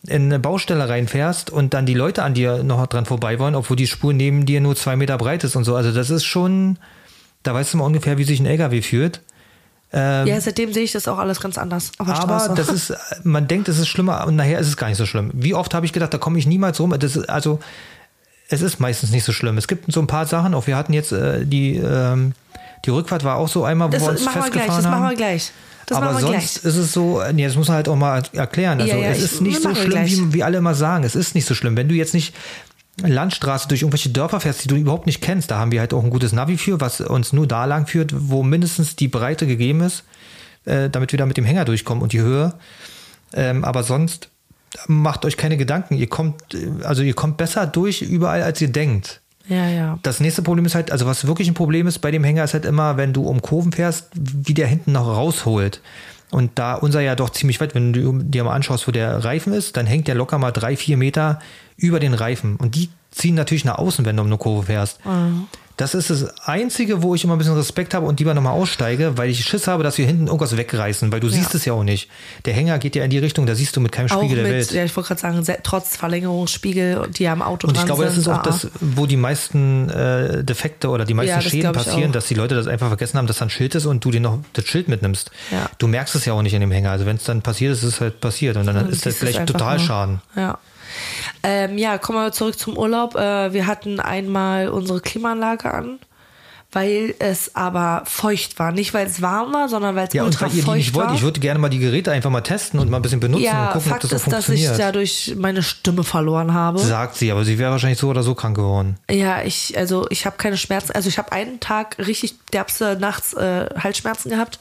[0.05, 3.77] in eine Baustelle reinfährst und dann die Leute an dir noch dran vorbei wollen, obwohl
[3.77, 5.75] die Spur neben dir nur zwei Meter breit ist und so.
[5.75, 6.77] Also das ist schon,
[7.43, 9.21] Da weißt du mal ungefähr, wie sich ein LKW führt.
[9.93, 13.67] Ähm, Ja, seitdem sehe ich das auch alles ganz anders aber das ist, man denkt,
[13.67, 15.31] es ist schlimmer und nachher ist es gar nicht so schlimm.
[15.33, 16.95] Wie oft habe ich gedacht, da komme ich niemals rum.
[16.97, 17.59] Das ist, also,
[18.47, 19.57] es ist meistens nicht so schlimm.
[19.57, 22.33] Es gibt so ein paar Sachen, auch wir hatten jetzt äh, die, ähm,
[22.85, 24.91] die Rückfahrt war auch so einmal, wo das wir uns machen wir gleich, festgefahren das
[24.91, 25.01] haben.
[25.01, 25.51] machen wir gleich.
[25.87, 26.43] Das aber sonst gleich.
[26.43, 28.79] ist es so, nee, das muss man halt auch mal erklären.
[28.79, 31.03] Also Ja, ja, es ich- ist nicht wir so schlimm, wie, wie alle immer sagen.
[31.03, 31.75] Es ist nicht so schlimm.
[31.75, 32.33] Wenn du jetzt nicht
[33.09, 36.03] Landstraße durch irgendwelche Dörfer fährst, die du überhaupt nicht kennst, da haben wir halt auch
[36.03, 39.81] ein gutes Navi für, was uns nur da lang führt, wo mindestens die Breite gegeben
[39.81, 40.03] ist,
[40.65, 42.53] äh, damit wir da mit dem Hänger durchkommen und die Höhe.
[43.33, 44.29] Ähm, aber sonst
[44.87, 45.95] macht euch keine Gedanken.
[45.95, 49.21] Ihr kommt, äh, also ihr kommt besser durch überall, als ihr denkt.
[49.47, 49.99] Ja, ja.
[50.03, 52.53] Das nächste Problem ist halt, also was wirklich ein Problem ist bei dem Hänger, ist
[52.53, 55.81] halt immer, wenn du um Kurven fährst, wie der hinten noch rausholt.
[56.31, 59.53] Und da unser ja doch ziemlich weit, wenn du dir mal anschaust, wo der Reifen
[59.53, 61.39] ist, dann hängt der locker mal drei, vier Meter
[61.75, 62.55] über den Reifen.
[62.55, 64.99] Und die ziehen natürlich nach außen, wenn du um eine Kurve fährst.
[65.77, 69.17] Das ist das Einzige, wo ich immer ein bisschen Respekt habe und lieber nochmal aussteige,
[69.17, 71.83] weil ich Schiss habe, dass wir hinten irgendwas wegreißen, weil du siehst es ja auch
[71.83, 72.09] nicht.
[72.45, 74.45] Der Hänger geht ja in die Richtung, da siehst du mit keinem Auch Spiegel mit,
[74.45, 74.71] der Welt.
[74.71, 78.27] ja, ich wollte gerade sagen, trotz Verlängerungsspiegel, die am Auto Und ich glaube, das ist
[78.27, 82.27] auch ah, das, wo die meisten äh, Defekte oder die meisten Ja, Schäden passieren, dass
[82.27, 84.39] die Leute das einfach vergessen haben, dass da ein Schild ist und du dir noch
[84.53, 85.31] das Schild mitnimmst.
[85.51, 85.69] Ja.
[85.77, 86.91] Du merkst es ja auch nicht in dem Hänger.
[86.91, 89.19] Also wenn es dann passiert ist, ist es halt passiert und dann Dann ist das
[89.19, 89.79] gleich total.
[89.79, 90.21] Schaden.
[90.35, 90.57] Ja.
[91.43, 93.15] Ähm, ja, kommen wir zurück zum Urlaub.
[93.15, 95.99] Äh, wir hatten einmal unsere Klimaanlage an,
[96.71, 98.71] weil es aber feucht war.
[98.71, 100.77] Nicht, weil es warm war, sondern weil es Ja, und ultra weil ihr die feucht
[100.77, 101.15] nicht wollt, war.
[101.15, 103.67] ich würde gerne mal die Geräte einfach mal testen und mal ein bisschen benutzen ja,
[103.67, 106.79] und gucken, Fakt ob das ist, so dass ich dadurch meine Stimme verloren habe.
[106.79, 108.97] Sagt sie, aber sie wäre wahrscheinlich so oder so krank geworden.
[109.09, 110.91] Ja, ich, also ich habe keine Schmerzen.
[110.93, 114.59] Also ich habe einen Tag richtig derbste nachts äh, Halsschmerzen gehabt.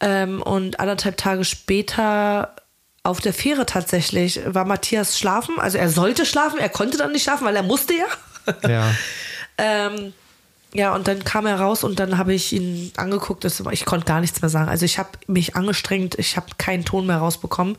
[0.00, 2.54] Ähm, und anderthalb Tage später
[3.08, 5.58] auf der Fähre tatsächlich war Matthias schlafen.
[5.58, 8.68] Also er sollte schlafen, er konnte dann nicht schlafen, weil er musste ja.
[8.68, 8.90] Ja.
[9.60, 10.12] Ähm,
[10.72, 13.42] ja, und dann kam er raus und dann habe ich ihn angeguckt.
[13.42, 14.68] Das, ich konnte gar nichts mehr sagen.
[14.68, 17.76] Also ich habe mich angestrengt, ich habe keinen Ton mehr rausbekommen.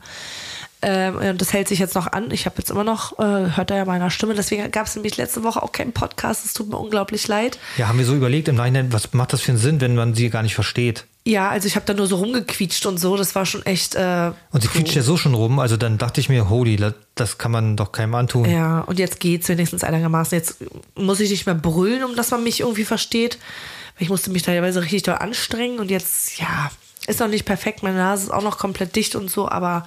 [0.82, 2.30] Ähm, und das hält sich jetzt noch an.
[2.32, 4.34] Ich habe jetzt immer noch, äh, hört er ja meiner Stimme.
[4.34, 6.44] Deswegen gab es nämlich letzte Woche auch keinen Podcast.
[6.44, 7.58] Es tut mir unglaublich leid.
[7.78, 10.12] ja, haben wir so überlegt im Nachhinein, was macht das für einen Sinn, wenn man
[10.12, 11.06] sie gar nicht versteht?
[11.26, 13.16] Ja, also ich habe da nur so rumgequietscht und so.
[13.16, 13.94] Das war schon echt.
[13.94, 14.78] Äh, Und sie puh.
[14.78, 17.76] quietscht ja so schon rum, also dann dachte ich mir, holy, das, das kann man
[17.76, 18.48] doch keinem antun.
[18.48, 20.36] Ja, und jetzt geht's wenigstens einigermaßen.
[20.36, 20.56] Jetzt
[20.94, 23.38] muss ich nicht mehr brüllen, um dass man mich irgendwie versteht.
[23.98, 26.70] Ich musste mich teilweise richtig doll anstrengen und jetzt, ja,
[27.06, 27.82] ist noch nicht perfekt.
[27.82, 29.86] Meine Nase ist auch noch komplett dicht und so, aber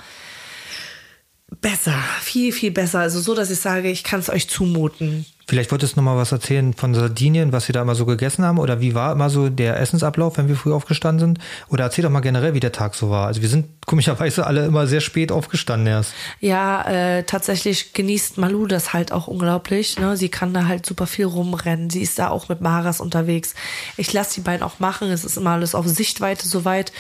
[1.64, 3.00] besser, viel, viel besser.
[3.00, 5.26] Also so, dass ich sage, ich kann es euch zumuten.
[5.46, 8.46] Vielleicht wolltest du noch mal was erzählen von Sardinien, was wir da immer so gegessen
[8.46, 11.40] haben oder wie war immer so der Essensablauf, wenn wir früh aufgestanden sind?
[11.68, 13.28] Oder erzähl doch mal generell, wie der Tag so war.
[13.28, 16.14] Also wir sind komischerweise alle immer sehr spät aufgestanden erst.
[16.40, 20.00] Ja, äh, tatsächlich genießt Malu das halt auch unglaublich.
[20.00, 20.16] Ne?
[20.16, 21.90] Sie kann da halt super viel rumrennen.
[21.90, 23.54] Sie ist da auch mit Maras unterwegs.
[23.98, 25.12] Ich lasse die beiden auch machen.
[25.12, 26.94] Es ist immer alles auf Sichtweite soweit.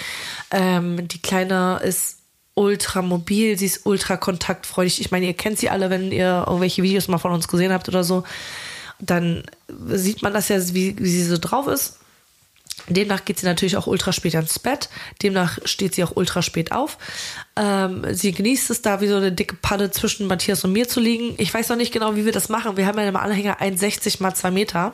[0.52, 2.23] Ähm, die Kleine ist
[2.56, 5.02] ultra mobil, sie ist ultra kontaktfreudig.
[5.02, 7.88] Ich meine, ihr kennt sie alle, wenn ihr irgendwelche Videos mal von uns gesehen habt
[7.88, 8.24] oder so.
[9.00, 9.44] Dann
[9.90, 12.00] sieht man das ja, wie, wie sie so drauf ist.
[12.90, 14.90] Demnach geht sie natürlich auch ultra spät ins Bett.
[15.22, 16.98] Demnach steht sie auch ultra spät auf.
[17.56, 21.00] Ähm, sie genießt es da wie so eine dicke Padde zwischen Matthias und mir zu
[21.00, 21.36] liegen.
[21.38, 22.76] Ich weiß noch nicht genau, wie wir das machen.
[22.76, 24.94] Wir haben ja im Anhänger 1,60 mal 2 Meter.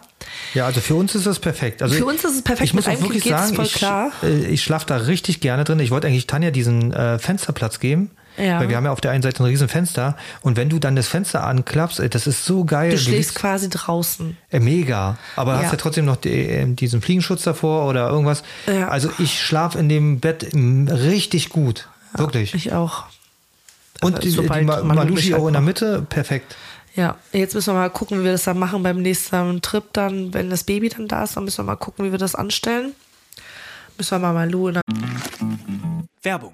[0.53, 1.81] Ja, also für uns ist das perfekt.
[1.81, 2.69] Also Für uns ist es perfekt.
[2.69, 4.11] Ich muss Mit auch wirklich sagen, voll ich, klar.
[4.21, 5.79] äh, ich schlafe da richtig gerne drin.
[5.79, 8.11] Ich wollte eigentlich Tanja diesen äh, Fensterplatz geben.
[8.39, 8.59] Ja.
[8.59, 10.95] Weil wir haben ja auf der einen Seite ein riesen Fenster und wenn du dann
[10.95, 12.91] das Fenster anklappst, ey, das ist so geil.
[12.91, 14.37] Du schläfst liegst- quasi draußen.
[14.49, 15.17] Äh, mega.
[15.35, 15.63] Aber Ja.
[15.63, 18.43] hast ja trotzdem noch die, äh, diesen Fliegenschutz davor oder irgendwas.
[18.67, 18.87] Ja.
[18.87, 21.87] Also ich schlafe in dem Bett mm, richtig gut.
[22.15, 22.53] Wirklich.
[22.55, 23.03] Ich auch.
[24.01, 26.55] Und aber die, die Ma Malushi auch in der Mitte, perfekt.
[26.95, 30.33] Ja, jetzt müssen wir mal gucken, wie wir das dann machen beim nächsten Trip dann,
[30.33, 32.93] wenn das Baby dann da ist, dann müssen wir mal gucken, wie wir das anstellen.
[33.97, 34.81] Müssen wir mal Malu in der
[36.23, 36.53] Werbung.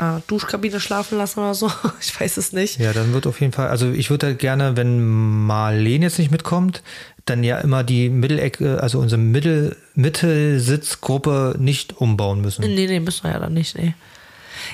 [0.00, 1.70] Äh, Duschkabine schlafen lassen oder so.
[2.00, 2.78] Ich weiß es nicht.
[2.80, 6.30] Ja, dann wird auf jeden Fall, also ich würde halt gerne, wenn Marlene jetzt nicht
[6.30, 6.82] mitkommt,
[7.26, 12.62] dann ja immer die Mittelecke, also unsere Mittel, Mittelsitzgruppe nicht umbauen müssen.
[12.62, 13.94] Nee, nee, müssen wir ja dann nicht, nee.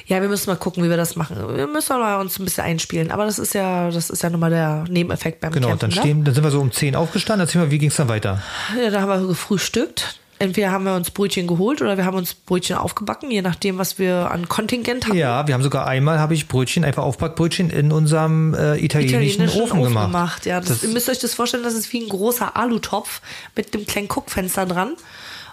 [0.07, 1.37] Ja, wir müssen mal gucken, wie wir das machen.
[1.57, 3.11] Wir müssen mal uns ein bisschen einspielen.
[3.12, 5.81] Aber das ist ja, das ist ja nochmal der Nebeneffekt beim Genau, Campen.
[5.81, 7.47] dann stehen, dann sind wir so um 10 aufgestanden.
[7.47, 8.43] Erzähl mal, wie ging es dann weiter?
[8.74, 8.85] Ne?
[8.85, 10.18] Ja, da haben wir gefrühstückt.
[10.39, 13.99] Entweder haben wir uns Brötchen geholt oder wir haben uns Brötchen aufgebacken, je nachdem, was
[13.99, 15.16] wir an Kontingent hatten.
[15.16, 19.82] Ja, wir haben sogar einmal, habe ich Brötchen, einfach Aufbackbrötchen in unserem äh, italienischen, Ofen,
[19.82, 20.45] gemacht.
[20.45, 23.22] Ja, das, ihr müsst euch das vorstellen, das ist wie ein großer Alutopf
[23.55, 24.93] mit einem kleinen Guckfenster dran.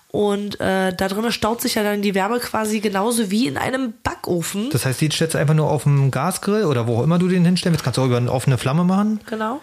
[0.09, 3.93] Und äh, da drinnen staut sich ja dann die Wärme quasi genauso wie in einem
[4.03, 4.69] Backofen.
[4.69, 7.27] Das heißt, die stellst du einfach nur auf dem Gasgrill oder wo auch immer du
[7.27, 7.83] den hinstellen willst.
[7.83, 9.21] Kannst du auch über eine offene Flamme machen.
[9.25, 9.59] genau.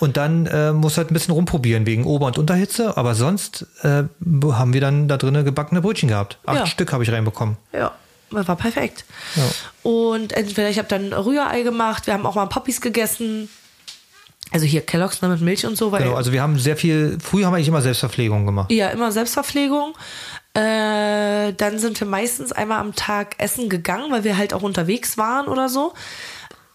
[0.00, 2.96] Und dann äh, musst du halt ein bisschen rumprobieren wegen Ober- und Unterhitze.
[2.96, 6.38] Aber sonst äh, haben wir dann da drinnen gebackene Brötchen gehabt.
[6.46, 6.66] Acht Ja.
[6.66, 7.56] Stück habe ich reinbekommen.
[7.72, 7.92] Ja,
[8.30, 9.04] war perfekt.
[9.36, 9.42] Ja.
[9.90, 13.48] Und entweder ich habe dann Rührei gemacht, wir haben auch mal Poppies gegessen.
[14.50, 15.90] Also hier Kelloggs ne, mit Milch und so.
[15.90, 18.70] Weil Genau, also wir haben sehr viel, früher haben wir eigentlich immer Selbstverpflegung gemacht.
[18.70, 19.94] Ja, immer Selbstverpflegung.
[20.54, 25.18] Äh, dann sind wir meistens einmal am Tag essen gegangen, weil wir halt auch unterwegs
[25.18, 25.94] waren oder so.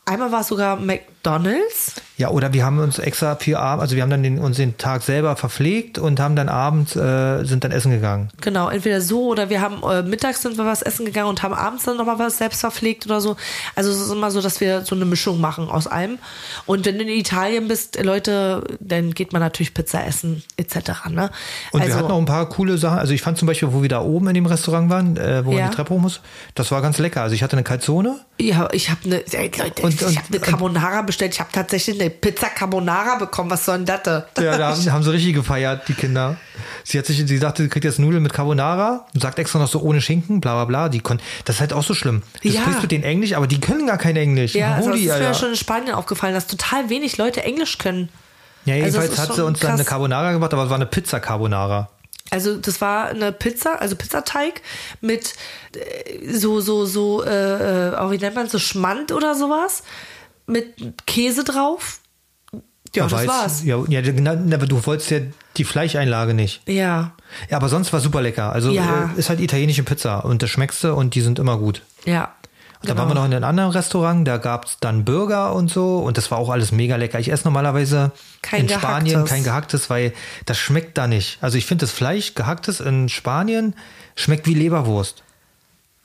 [0.06, 0.78] Einmal war es sogar
[1.24, 1.94] McDonalds.
[2.18, 4.78] Ja, oder wir haben uns extra für Abend, also wir haben dann den, uns den
[4.78, 8.30] Tag selber verpflegt und haben dann abends, äh, sind dann essen gegangen.
[8.42, 11.54] Genau, entweder so oder wir haben äh, mittags sind wir was essen gegangen und haben
[11.54, 13.38] abends dann nochmal was selbst verpflegt oder so.
[13.76, 16.20] Also es ist immer so, dass wir so eine Mischung machen aus allem.
[16.66, 20.76] Und wenn du in Italien bist, Leute, dann geht man natürlich Pizza essen etc.
[21.10, 21.30] Ne?
[21.72, 23.00] Und also, wir hatten auch ein paar coole Sachen.
[23.00, 25.52] Also ich fand zum Beispiel, wo wir da oben in dem Restaurant waren, äh, wo
[25.52, 25.70] man Ja.
[25.70, 26.20] die Treppe hoch muss,
[26.56, 27.22] das war ganz lecker.
[27.22, 28.20] Also ich hatte eine Calzone.
[28.42, 31.34] ja, ich habe eine, ey, Leute, Und- ich habe eine Carbonara bestellt.
[31.34, 33.50] Ich habe tatsächlich eine Pizza Carbonara bekommen.
[33.50, 34.04] Was soll denn das?
[34.04, 34.26] da?
[34.42, 36.38] Ja, da haben, haben sie richtig gefeiert, die Kinder.
[36.84, 39.68] Sie hat sich, sie sagte, sie kriegt jetzt Nudeln mit Carbonara und sagt extra noch
[39.68, 40.90] so ohne Schinken, bla bla bla.
[40.90, 42.24] Die kon das ist halt auch so schlimm.
[42.42, 42.62] Du Ja.
[42.62, 44.56] sprichst mit denen Englisch, aber die können gar kein Englisch.
[44.56, 47.78] Ja, also das ist mir ja schon in Spanien aufgefallen, dass total wenig Leute Englisch
[47.78, 48.10] können.
[48.66, 49.88] ja, also jedenfalls ist hat sie uns dann eine krass.
[49.88, 51.90] Carbonara gemacht, aber es war eine Pizza Carbonara.
[52.32, 54.62] Also das war eine Pizza, also Pizzateig
[55.02, 55.34] mit
[55.76, 59.82] äh, so so so äh, äh, auch wie nennt man so Schmand oder sowas
[60.50, 62.00] mit Käse drauf.
[62.96, 63.64] Ja, Aber das war's.
[63.64, 65.20] Ja, ja, genau, aber du wolltest ja
[65.58, 66.62] die Fleischeinlage nicht.
[66.68, 67.12] Ja,
[67.50, 68.52] Ja, aber sonst war super lecker.
[68.52, 69.12] Also Ja.
[69.16, 71.84] äh, ist halt italienische Pizza und das schmeckst du und die sind immer gut.
[72.06, 72.34] ja.
[72.82, 75.98] Und Da waren wir noch in einem anderen Restaurant, da gab's dann Burger und so
[75.98, 77.20] und das war auch alles mega lecker.
[77.20, 79.30] Ich esse normalerweise Kein in Spanien Gehacktes.
[79.34, 80.14] kein gehacktes, weil
[80.46, 81.40] das schmeckt da nicht.
[81.42, 83.76] Also ich finde das Fleisch gehacktes in Spanien
[84.16, 85.24] schmeckt wie Leberwurst.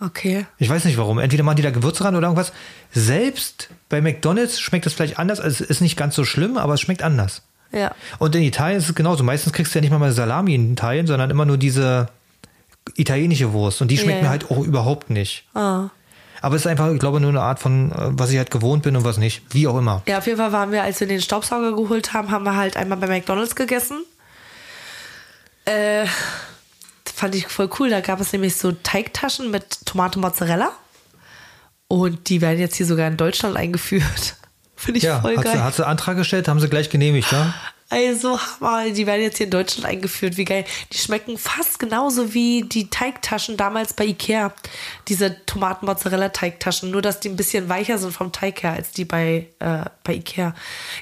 [0.00, 0.46] Okay.
[0.58, 1.18] Ich weiß nicht warum.
[1.18, 2.52] Entweder machen die da Gewürze ran oder irgendwas.
[2.92, 5.40] Selbst bei McDonalds schmeckt das Fleisch anders.
[5.40, 7.42] Also es ist nicht ganz so schlimm, aber es schmeckt anders.
[7.72, 7.92] Ja.
[8.18, 9.24] Und in Italien ist es genauso.
[9.24, 12.08] Meistens kriegst du ja nicht mal mal Salami in Italien, sondern immer nur diese
[12.96, 13.80] italienische Wurst.
[13.82, 14.30] Und die schmeckt Ja, mir ja.
[14.30, 15.44] halt auch überhaupt nicht.
[15.54, 15.88] Ah.
[16.42, 18.82] Aber es ist einfach, ich glaube, nur eine Art von, äh, was ich halt gewohnt
[18.82, 19.42] bin und was nicht.
[19.54, 20.02] Wie auch immer.
[20.06, 22.76] Ja, auf jeden Fall waren wir, als wir den Staubsauger geholt haben, haben wir halt
[22.76, 24.04] einmal bei McDonalds gegessen.
[25.64, 26.04] Äh,
[27.12, 27.90] fand ich voll cool.
[27.90, 30.72] Da gab es nämlich so Teigtaschen mit Tomate Mozzarella.
[31.88, 34.36] Und die werden jetzt hier sogar in Deutschland eingeführt.
[34.76, 35.62] Finde ich Ja, voll hat geil.
[35.62, 37.54] hat sie Antrag gestellt, haben sie gleich genehmigt, ja?
[37.90, 40.36] Also Hammer, die werden jetzt hier in Deutschland eingeführt.
[40.36, 40.64] Wie geil.
[40.92, 44.52] Die schmecken fast genauso wie die Teigtaschen damals bei Ikea.
[45.06, 46.90] Diese Tomaten-Mozzarella-Teigtaschen.
[46.90, 50.14] Nur, dass die ein bisschen weicher sind vom Teig her als die bei, äh, bei
[50.14, 50.54] Ikea.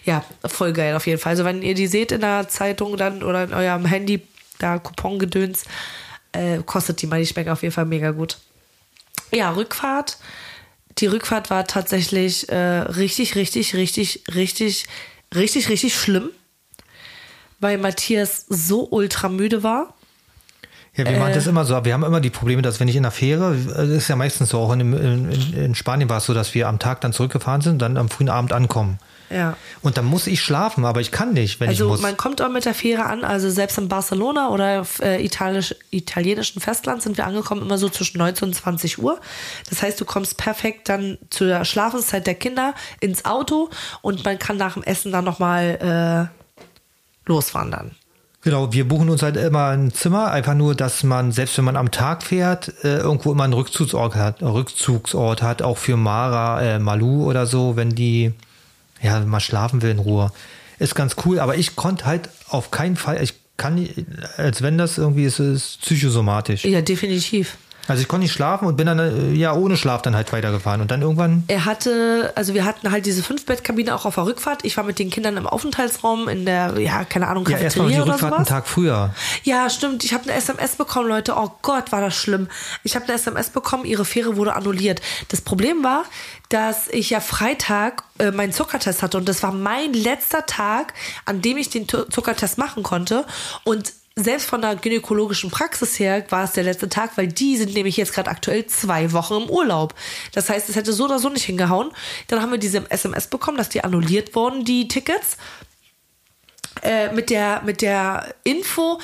[0.04, 1.30] Ja, voll geil auf jeden Fall.
[1.30, 4.20] Also wenn ihr die seht in der Zeitung dann oder in eurem Handy,
[4.62, 5.64] da Coupon-Gedöns,
[6.32, 7.20] äh, kostet die mal.
[7.20, 8.38] Die schmecken auf jeden Fall mega gut.
[9.32, 10.18] Ja, Rückfahrt.
[10.98, 14.86] Die Rückfahrt war tatsächlich äh, richtig, richtig, richtig, richtig,
[15.34, 16.28] richtig, richtig schlimm,
[17.60, 19.94] weil Matthias so ultra müde war.
[20.94, 21.18] Ja, wir Äh.
[21.18, 21.82] machen das immer so.
[21.86, 24.50] Wir haben immer die Probleme, dass wenn ich in der Fähre, das ist ja meistens
[24.50, 27.62] so, auch in, in, in Spanien war es so, dass wir am Tag dann zurückgefahren
[27.62, 28.98] sind, dann am frühen Abend ankommen.
[29.32, 29.56] Ja.
[29.80, 32.00] Und dann muss ich schlafen, aber ich kann nicht, wenn Also ich muss.
[32.00, 35.74] man kommt auch mit der Fähre an, also selbst in Barcelona oder auf äh, italienisch,
[35.90, 39.20] italienischen Festland sind wir angekommen, immer so zwischen 19 und 20 Uhr.
[39.70, 43.70] Das heißt, du kommst perfekt dann zu der Schlafenszeit der Kinder ins Auto
[44.02, 47.92] und man kann nach dem Essen dann nochmal äh, loswandern.
[48.44, 51.76] Genau, wir buchen uns halt immer ein Zimmer, einfach nur, dass man, selbst wenn man
[51.76, 56.78] am Tag fährt, äh, irgendwo immer einen Rückzugsort hat, Rückzugsort hat, auch für Mara, äh,
[56.80, 58.32] Malu oder so, wenn die
[59.02, 60.32] ja mal schlafen will in Ruhe.
[60.78, 63.88] Ist ganz cool, aber ich konnte halt auf keinen Fall, ich kann,
[64.36, 66.64] als wenn das irgendwie ist, ist psychosomatisch.
[66.64, 67.56] Ja, definitiv.
[67.88, 70.80] Also ich konnte nicht schlafen und bin dann äh, ja ohne Schlaf dann halt weitergefahren.
[70.80, 71.44] Und dann irgendwann.
[71.48, 74.64] Er hatte, also wir hatten halt diese Fünfbettkabine auch auf der Rückfahrt.
[74.64, 77.94] Ich war mit den Kindern im Aufenthaltsraum in der, ja, keine Ahnung, Ja, erstmal die
[77.94, 78.48] Cafeteria Rückfahrt einen sowas.
[78.48, 79.14] Tag früher.
[79.42, 80.04] Ja, stimmt.
[80.04, 81.34] Ich habe eine SMS bekommen, Leute.
[81.36, 82.48] Oh Gott, war das schlimm.
[82.84, 85.00] Ich habe eine SMS bekommen, ihre Fähre wurde annulliert.
[85.28, 86.04] Das Problem war,
[86.48, 91.40] dass ich ja Freitag äh, meinen Zuckertest hatte und das war mein letzter Tag, an
[91.42, 93.24] dem ich den Zuckertest machen konnte.
[93.64, 97.74] Und selbst von der gynäkologischen Praxis her war es der letzte Tag, weil die sind
[97.74, 99.94] nämlich jetzt gerade aktuell zwei Wochen im Urlaub.
[100.32, 101.90] Das heißt, es hätte so oder so nicht hingehauen.
[102.28, 105.38] Dann haben wir diese SMS bekommen, dass die annulliert wurden, die Tickets
[106.82, 109.00] äh, mit der mit der Info,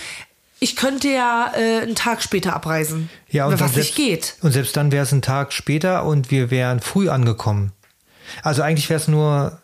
[0.61, 3.09] ich könnte ja äh, einen Tag später abreisen.
[3.29, 4.35] Ja, und was dann nicht selbst, geht.
[4.43, 7.73] Und selbst dann wäre es ein Tag später und wir wären früh angekommen.
[8.43, 9.59] Also eigentlich wäre es nur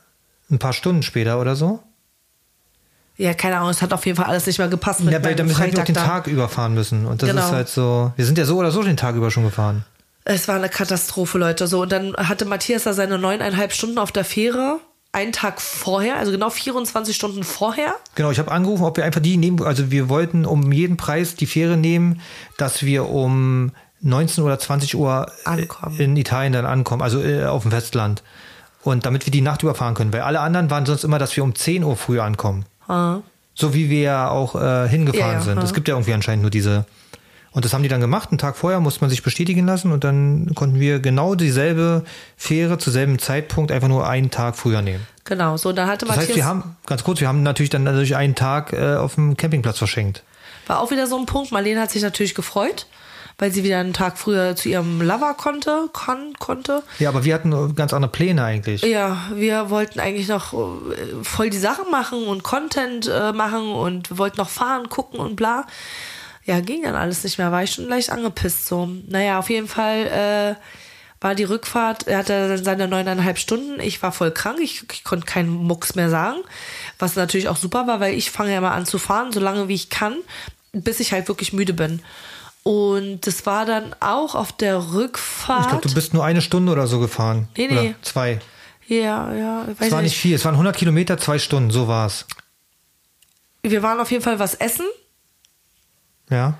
[0.50, 1.82] ein paar Stunden später oder so.
[3.16, 5.36] Ja, keine Ahnung, es hat auf jeden Fall alles nicht mehr gepasst mit Ja, weil
[5.36, 6.04] damit hätten wir auch den da.
[6.04, 7.06] Tag überfahren müssen.
[7.06, 7.44] Und das Genau.
[7.46, 8.12] ist halt so.
[8.16, 9.84] Wir sind ja so oder so den Tag über schon gefahren.
[10.24, 11.66] Es war eine Katastrophe, Leute.
[11.66, 14.78] So, und dann hatte Matthias da seine neuneinhalb Stunden auf der Fähre.
[15.12, 17.94] Einen Tag vorher, also genau 24 Stunden vorher.
[18.16, 19.62] Genau, ich habe angerufen, ob wir einfach die nehmen.
[19.62, 22.20] Also wir wollten um jeden Preis die Fähre nehmen,
[22.56, 26.00] dass wir um 19 oder 20 Uhr Ankommen.
[26.00, 28.24] in Italien dann ankommen, also äh, auf dem Festland.
[28.82, 30.12] Und damit wir die Nacht überfahren können.
[30.12, 32.64] Weil alle anderen waren sonst immer, dass wir um 10 Uhr früh ankommen.
[32.88, 33.18] Ah.
[33.54, 35.58] So wie wir ja auch äh, hingefahren Ja, ja, sind.
[35.58, 35.62] ja.
[35.64, 36.84] Es gibt ja irgendwie anscheinend nur diese.
[37.52, 38.30] Und das haben die dann gemacht.
[38.30, 42.02] Einen Tag vorher musste man sich bestätigen lassen und dann konnten wir genau dieselbe
[42.36, 45.06] Fähre zu selben Zeitpunkt einfach nur einen Tag früher nehmen.
[45.22, 46.28] Genau, so, da hatte Das Matthias.
[46.30, 49.36] heißt, wir haben, ganz kurz, wir haben natürlich dann natürlich einen Tag äh, auf dem
[49.36, 50.24] Campingplatz verschenkt.
[50.66, 51.52] War auch wieder so ein Punkt.
[51.52, 52.86] Marlene hat sich natürlich gefreut,
[53.38, 56.82] weil sie wieder einen Tag früher zu ihrem Lover konnte, kann, konnte.
[56.98, 58.82] Ja, aber wir hatten ganz andere Pläne eigentlich.
[58.82, 64.10] Ja, wir wollten eigentlich noch äh, voll die Sachen machen und Content äh, machen und
[64.10, 65.66] wir wollten noch fahren, gucken und bla.
[66.44, 68.88] Ja, ging dann alles nicht mehr, war ich schon leicht angepisst so.
[69.08, 70.54] Naja, auf jeden Fall äh,
[71.24, 75.04] war die Rückfahrt, er hatte dann seine neuneinhalb Stunden, ich war voll krank, ich, ich
[75.04, 76.38] konnte keinen Mucks mehr sagen,
[76.98, 79.66] was natürlich auch super war, weil ich fange ja mal an zu fahren, so lange
[79.68, 80.16] wie ich kann,
[80.72, 82.02] bis ich halt wirklich müde bin.
[82.64, 85.64] Und das war dann auch auf der Rückfahrt.
[85.64, 87.46] Ich glaube, du bist nur eine Stunde oder so gefahren.
[87.56, 87.78] Nee, nee.
[87.78, 88.40] Oder zwei.
[88.88, 90.34] ja, ja, weiß Es war nicht viel.
[90.34, 91.70] Es waren 100 Kilometer, zwei Stunden.
[91.70, 92.26] So war's.
[93.62, 94.86] Wir waren auf jeden Fall was essen.
[96.30, 96.56] Ja.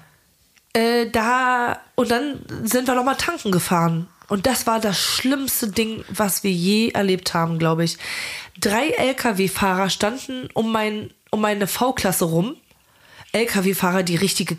[0.75, 4.07] Äh, da und dann sind wir noch mal tanken gefahren.
[4.29, 7.97] Und das war das schlimmste Ding, was wir je erlebt haben, glaube ich.
[8.61, 12.57] Drei LKW-Fahrer standen um, mein, um meine V-Klasse rum.
[13.33, 14.57] LKW-Fahrer, die richtige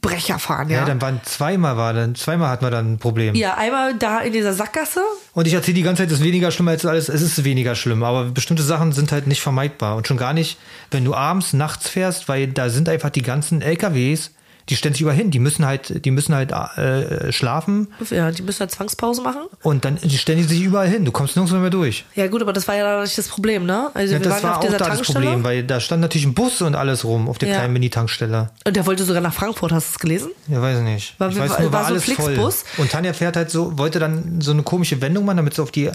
[0.00, 0.84] Brecher fahren, Ja, ja.
[0.84, 3.34] dann waren zweimal war dann, zweimal hatten wir dann ein Problem.
[3.34, 5.00] Ja, einmal da in dieser Sackgasse.
[5.34, 7.08] Und ich erzähle die ganze Zeit, es ist weniger schlimm als alles.
[7.08, 9.96] Es ist weniger schlimm, aber bestimmte Sachen sind halt nicht vermeidbar.
[9.96, 10.56] Und schon gar nicht,
[10.92, 14.30] wenn du abends, nachts fährst, weil da sind einfach die ganzen LKWs,
[14.68, 15.30] die stellen sich überall hin.
[15.30, 19.42] Die müssen halt, die müssen halt äh, schlafen Ja, die müssen halt Zwangspause machen.
[19.62, 21.04] und dann stellen die sich überall hin.
[21.04, 22.04] Du kommst nirgends mehr durch.
[22.14, 23.90] Ja, gut, aber das war ja dann nicht das Problem, ne?
[23.94, 25.20] Also Ja, wir das waren war auf auch dieser da das Tankstelle.
[25.26, 27.54] Problem, weil da stand natürlich ein Bus und alles rum auf der Ja.
[27.56, 28.50] kleinen Mini-Tankstelle.
[28.66, 30.30] Und der wollte sogar nach Frankfurt, hast du es gelesen?
[30.48, 31.20] Ja, weiß ich nicht.
[31.20, 32.24] War- ich weiß nur, war, war so ein alles voll.
[32.26, 32.64] Flixbus?
[32.78, 35.70] Und Tanja fährt halt so, wollte dann so eine komische Wendung machen, damit sie auf
[35.72, 35.90] die,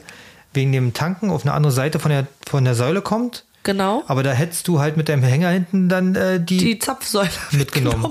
[0.53, 3.43] wegen dem Tanken auf eine andere Seite von der, von der Säule kommt.
[3.68, 4.01] Genau.
[4.07, 8.09] Aber da hättest du halt mit deinem Hänger hinten dann äh, die, Die Zapfsäule mitgenommen.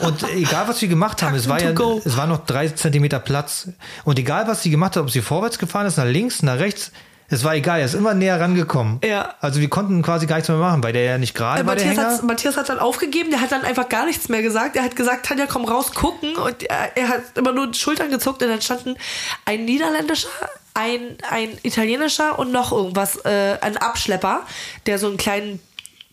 [0.00, 2.00] Und egal, was wir gemacht haben, es war ja, go.
[2.02, 3.68] es war noch drei Zentimeter Platz.
[4.04, 6.92] Und egal, was sie gemacht hat, ob sie vorwärts gefahren ist, nach links, nach rechts,
[7.28, 9.00] es war egal, er ist immer näher rangekommen.
[9.04, 9.34] Ja.
[9.40, 11.76] Also wir konnten quasi gar nichts mehr machen, weil der ja nicht gerade Äh, war,
[11.76, 12.16] der Matthias, Hänger.
[12.18, 14.76] hat, Matthias hat dann aufgegeben, der hat dann einfach gar nichts mehr gesagt.
[14.76, 16.36] Er hat gesagt, Tanja, komm raus, gucken.
[16.36, 18.94] Und er, er hat immer nur die Schultern gezuckt und dann standen
[19.44, 20.28] ein niederländischer,
[20.76, 24.42] ein, ein italienischer und noch irgendwas, äh, ein Abschlepper,
[24.84, 25.60] der so einen kleinen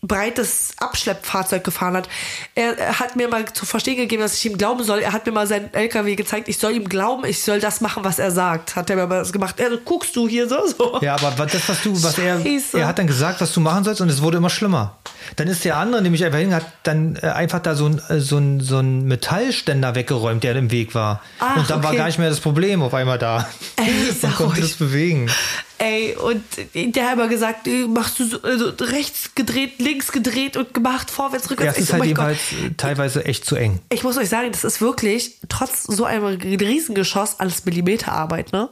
[0.06, 2.08] breites Abschleppfahrzeug gefahren hat.
[2.54, 5.00] Er, er hat mir mal zu verstehen gegeben, dass ich ihm glauben soll.
[5.00, 6.48] Er hat mir mal seinen LKW gezeigt.
[6.48, 8.76] Ich soll ihm glauben, ich soll das machen, was er sagt.
[8.76, 9.58] Hat er mir mal das gemacht.
[9.60, 10.98] Er guckst du hier so, so.
[11.02, 12.78] Ja, aber was- das, was du, was er, Scheiße.
[12.80, 14.96] er hat dann gesagt, was du machen sollst und es wurde immer schlimmer.
[15.36, 18.20] Dann ist der andere nämlich einfach hin, hat dann äh, einfach da so ein, äh,
[18.20, 21.22] so ein, so ein Metallständer weggeräumt, der im Weg war.
[21.40, 21.98] Ach, und dann war okay.
[21.98, 23.48] gar nicht mehr das Problem auf einmal da.
[23.76, 23.92] Ey,
[24.22, 25.30] Man konnte das bewegen.
[25.78, 26.42] Ey, und
[26.74, 31.50] der hat immer gesagt, machst du so, also rechts gedreht, links gedreht und gemacht, vorwärts,
[31.50, 31.64] rückwärts.
[31.64, 32.70] Ja, es Ich ist so, halt mein jedenfalls Gott.
[32.70, 33.80] äh, teilweise echt zu eng.
[33.90, 38.68] Ich muss euch sagen, das ist wirklich trotz so einem Riesengeschoss alles Millimeterarbeit, ne?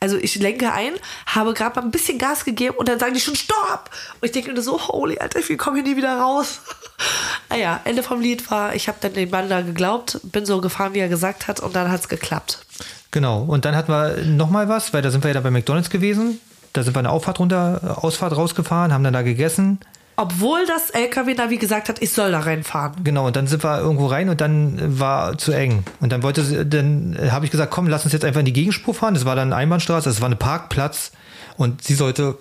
[0.00, 0.94] Also ich lenke ein,
[1.26, 3.90] habe gerade mal ein bisschen Gas gegeben und dann sagen die schon Stopp!
[4.20, 6.60] Und ich denke mir so, holy Alter, wir kommen hier nie wieder raus.
[7.50, 10.94] naja, Ende vom Lied war, ich habe dann dem Mann da geglaubt, bin so gefahren,
[10.94, 12.64] wie er gesagt hat und dann hat's geklappt.
[13.10, 13.42] Genau.
[13.42, 16.40] Und dann hatten wir nochmal was, weil da sind wir ja da bei McDonalds gewesen.
[16.72, 19.78] Da sind wir eine Auffahrt runter, äh, Ausfahrt rausgefahren, haben dann da gegessen.
[20.18, 23.04] Obwohl das LKW-Navi gesagt hat, ich soll da reinfahren.
[23.04, 25.84] Genau, und dann sind wir irgendwo rein und dann war zu eng.
[26.00, 28.54] Und dann wollte sie, dann habe ich gesagt, komm, lass uns jetzt einfach in die
[28.54, 29.12] Gegenspur fahren.
[29.12, 31.12] Das war dann eine Einbahnstraße, das war eine Parkplatz
[31.58, 32.38] und sie sollte,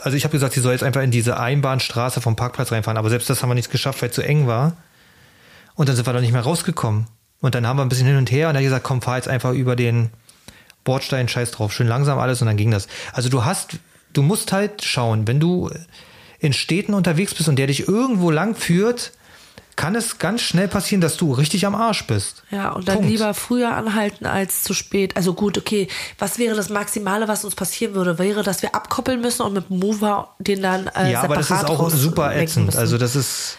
[0.00, 3.10] also ich habe gesagt, sie soll jetzt einfach in diese Einbahnstraße vom Parkplatz reinfahren, aber
[3.10, 4.72] selbst das haben wir nicht geschafft, weil es zu eng war.
[5.74, 7.06] Und dann sind wir da nicht mehr rausgekommen.
[7.40, 9.16] Und dann haben wir ein bisschen hin und her und er hat gesagt, komm, fahr
[9.16, 10.10] jetzt einfach über den
[10.84, 12.88] Bordstein, scheiß drauf, schön langsam alles und dann ging das.
[13.12, 13.78] Also du hast,
[14.12, 15.70] du musst halt schauen, wenn du
[16.38, 19.12] in Städten unterwegs bist und der dich irgendwo lang führt,
[19.76, 22.42] kann es ganz schnell passieren, dass du richtig am Arsch bist.
[22.50, 23.10] Ja, und dann Punkt.
[23.10, 25.16] lieber früher anhalten als zu spät.
[25.16, 25.88] Also gut, okay,
[26.18, 28.18] was wäre das Maximale, was uns passieren würde?
[28.18, 31.64] Wäre, dass wir abkoppeln müssen und mit Mover den dann äh, Ja, aber das ist
[31.64, 32.76] auch super ätzend.
[32.76, 33.56] Also das ist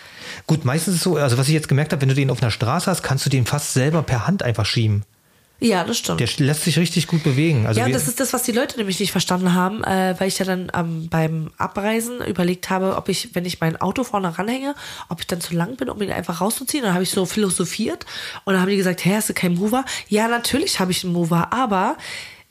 [0.52, 0.66] gut.
[0.66, 2.52] Meistens ist es so, also was ich jetzt gemerkt habe, wenn du den auf einer
[2.52, 5.04] Straße hast, kannst du den fast selber per Hand einfach schieben.
[5.62, 6.20] ja, das stimmt.
[6.20, 7.68] Der lässt sich richtig gut bewegen.
[7.68, 10.28] Also ja, und das ist das, was die Leute nämlich nicht verstanden haben, äh, weil
[10.28, 14.38] ich ja dann ähm, beim Abreisen überlegt habe, ob ich, wenn ich mein Auto vorne
[14.38, 14.76] ranhänge,
[15.08, 16.84] ob ich dann zu lang bin, um ihn einfach rauszuziehen.
[16.84, 18.06] Und dann habe ich so philosophiert
[18.44, 19.86] und dann haben die gesagt, hä, hast du keinen Mover?
[20.10, 21.96] Ja, natürlich habe ich einen Mover, aber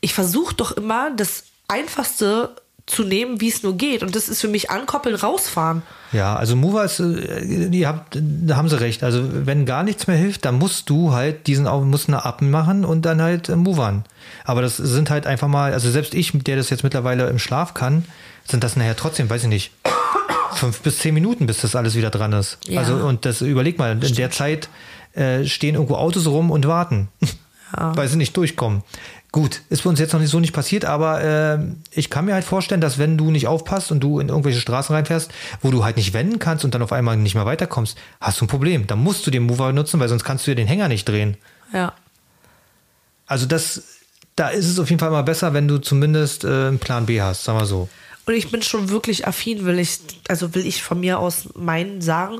[0.00, 2.56] ich versuche doch immer das Einfachste
[2.90, 4.02] zu nehmen, wie es nur geht.
[4.02, 5.82] Und das ist für mich ankoppeln, rausfahren.
[6.12, 9.04] Ja, also Mover ist, äh, die habt, da haben sie recht.
[9.04, 12.84] Also wenn gar nichts mehr hilft, dann musst du halt diesen musst eine Appen machen
[12.84, 14.04] und dann halt äh, movern.
[14.44, 17.74] Aber das sind halt einfach mal, also selbst ich, der das jetzt mittlerweile im Schlaf
[17.74, 18.04] kann,
[18.46, 19.72] sind das nachher trotzdem, weiß ich nicht,
[20.52, 22.58] fünf bis zehn Minuten, bis das alles wieder dran ist.
[22.64, 22.80] Ja.
[22.80, 24.68] Also und das überleg mal, in der Zeit
[25.14, 27.08] äh, stehen irgendwo Autos rum und warten,
[27.72, 28.82] weil sie nicht durchkommen.
[29.32, 31.58] Gut, ist bei uns jetzt noch nicht so nicht passiert, aber äh,
[31.92, 34.92] ich kann mir halt vorstellen, dass wenn du nicht aufpasst und du in irgendwelche Straßen
[34.94, 35.30] reinfährst,
[35.62, 38.46] wo du halt nicht wenden kannst und dann auf einmal nicht mehr weiterkommst, hast du
[38.46, 38.88] ein Problem.
[38.88, 41.36] Dann musst du den Mover nutzen, weil sonst kannst du ja den Hänger nicht drehen.
[41.72, 41.92] Ja.
[43.26, 43.84] Also das,
[44.34, 47.22] da ist es auf jeden Fall mal besser, wenn du zumindest äh, einen Plan B
[47.22, 47.88] hast, sagen wir so.
[48.26, 52.00] Und ich bin schon wirklich affin, will ich, also will ich von mir aus meinen
[52.00, 52.38] sagen.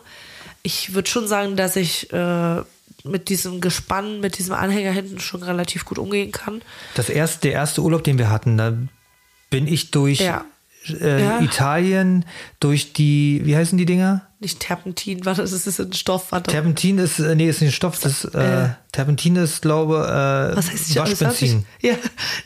[0.63, 2.63] Ich würde schon sagen, dass ich äh,
[3.05, 6.63] mit diesem Gespann, mit diesem Anhänger hinten schon relativ gut umgehen kann.
[6.95, 8.73] Das erste, der erste Urlaub, den wir hatten, da
[9.51, 10.45] bin ich durch Ja.
[11.01, 11.41] Äh, Ja.
[11.41, 12.25] Italien,
[12.59, 14.27] durch die, wie heißen die Dinger?
[14.39, 16.51] Nicht Terpentin, warte, das ist ein Stoff, warte.
[16.51, 18.69] Terpentin ist, äh, nee, ist nicht Stoff, das äh, Äh.
[18.93, 21.67] Terpentin ist, glaube äh, Was heißt Waschbenzin.
[21.83, 21.95] ja,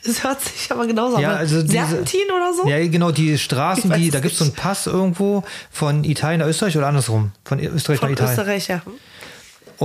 [0.05, 1.36] das hört sich aber genauso Ja, an.
[1.38, 2.68] also diese, Serpentin oder so?
[2.68, 4.52] Ja, genau, die Straßen, die, da gibt es so einen.
[4.55, 7.30] Pass irgendwo von Italien nach Österreich oder andersrum.
[7.44, 8.32] Von Österreich Von nach Italien.
[8.38, 8.82] Österreich, ja.
[8.84, 8.92] Hm?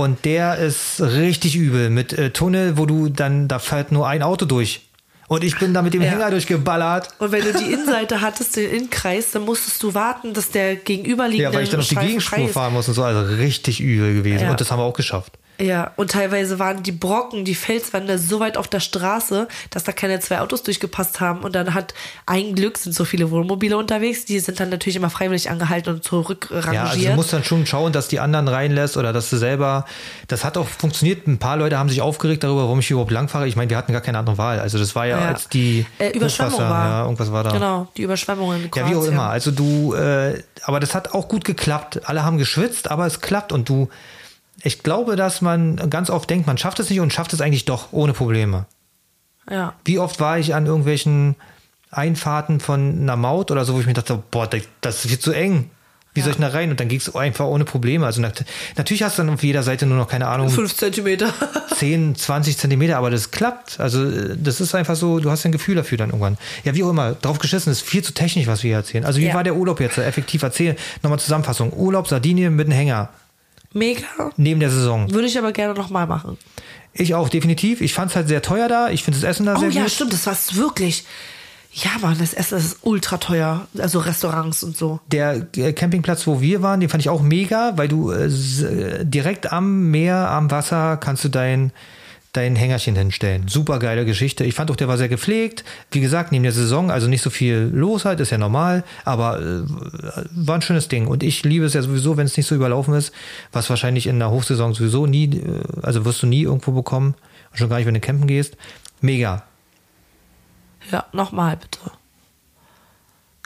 [0.00, 4.22] Und der ist richtig übel mit äh, Tunnel, wo du dann, da fährt nur ein
[4.22, 4.80] Auto durch.
[5.28, 6.08] Und ich bin da mit dem Ja.
[6.10, 7.08] Hänger durchgeballert.
[7.18, 11.52] Und wenn du die Innenseite hattest, den Innenkreis, dann musstest du warten, dass der gegenüberliegende
[11.52, 13.04] Ja, weil ich dann auf die Gegenspur fahren muss und so.
[13.04, 14.44] Also richtig übel gewesen.
[14.44, 14.50] Ja.
[14.50, 15.38] Und das haben wir auch geschafft.
[15.60, 19.92] Ja, und teilweise waren die Brocken, die Felswände so weit auf der Straße, dass da
[19.92, 21.40] keine zwei Autos durchgepasst haben.
[21.40, 21.92] Und dann hat
[22.26, 26.04] ein Glück sind so viele Wohnmobile unterwegs, die sind dann natürlich immer freiwillig angehalten und
[26.04, 26.72] zurückrangiert.
[26.74, 29.84] Ja, also du musst dann schon schauen, dass die anderen reinlässt oder dass du selber.
[30.28, 31.26] Das hat auch funktioniert.
[31.26, 33.46] Ein paar Leute haben sich aufgeregt darüber, warum ich überhaupt langfahre.
[33.46, 34.60] Ich meine, wir hatten gar keine andere Wahl.
[34.60, 35.28] Also das war ja, Ja.
[35.28, 36.88] als die Äh, Überschwemmung war.
[36.88, 37.50] Ja, irgendwas war da.
[37.50, 39.24] Genau, die Überschwemmungen Ja, wie auch immer.
[39.30, 42.00] Also du, äh, aber das hat auch gut geklappt.
[42.04, 43.88] Alle haben geschwitzt, aber es klappt und du.
[44.62, 47.64] Ich glaube, dass man ganz oft denkt, man schafft es nicht und schafft es eigentlich
[47.64, 48.66] doch ohne Probleme.
[49.50, 49.74] Ja.
[49.84, 51.34] Wie oft war ich an irgendwelchen
[51.90, 54.48] Einfahrten von einer Maut oder so, wo ich mir dachte, boah,
[54.80, 55.70] das- ist viel zu eng.
[56.12, 56.70] Wie soll ich da rein?
[56.72, 58.04] Und dann ging es einfach ohne Probleme.
[58.04, 58.44] Also nat
[58.76, 61.32] natürlich hast du dann auf jeder Seite nur noch, keine Ahnung, Fünf Zentimeter.
[61.76, 63.78] 10, 20 Zentimeter, aber das klappt.
[63.78, 66.36] Also äh, das ist einfach so, du hast ein Gefühl dafür dann irgendwann.
[66.64, 69.04] Ja, wie auch immer, drauf geschissen ist viel zu technisch, was wir hier erzählen.
[69.04, 69.34] Also wie Ja.
[69.34, 69.98] war der Urlaub jetzt?
[69.98, 70.76] Effektiv erzählen.
[71.04, 71.72] Nochmal Zusammenfassung.
[71.72, 73.08] Urlaub Sardinien mit einem Hänger.
[73.72, 74.06] Mega.
[74.36, 75.12] Neben der Saison.
[75.12, 76.36] Würde ich aber gerne nochmal machen.
[76.92, 77.80] Ich auch, definitiv.
[77.80, 78.90] Ich fand es halt sehr teuer da.
[78.90, 79.92] Ich finde das Essen da Oh sehr ja, gut.
[79.92, 81.04] stimmt, das war's wirklich.
[81.72, 83.68] Ja, Mann, das Essen das ist ultra teuer.
[83.78, 84.98] Also Restaurants und so.
[85.06, 89.04] Der äh, Campingplatz, wo wir waren, den fand ich auch mega, weil du äh, äh,
[89.04, 91.72] direkt am Meer, am Wasser kannst du dein,
[92.32, 93.48] dein Hängerchen hinstellen.
[93.48, 94.44] Super geile Geschichte.
[94.44, 95.64] Ich fand auch, der war sehr gepflegt.
[95.90, 99.40] Wie gesagt, neben der Saison, also nicht so viel los halt, ist ja normal, aber
[99.40, 99.62] äh,
[100.30, 101.06] war ein schönes Ding.
[101.06, 103.12] Und ich liebe es ja sowieso, wenn es nicht so überlaufen ist,
[103.52, 107.14] was wahrscheinlich in der Hochsaison sowieso nie, äh, also wirst du nie irgendwo bekommen.
[107.52, 108.56] Schon gar nicht, wenn du campen gehst.
[109.00, 109.42] Mega.
[110.92, 111.80] Ja, nochmal bitte.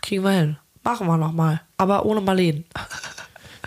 [0.02, 0.56] Kriegen wir hin.
[0.82, 1.62] Machen wir nochmal.
[1.78, 2.64] Aber ohne Marleen.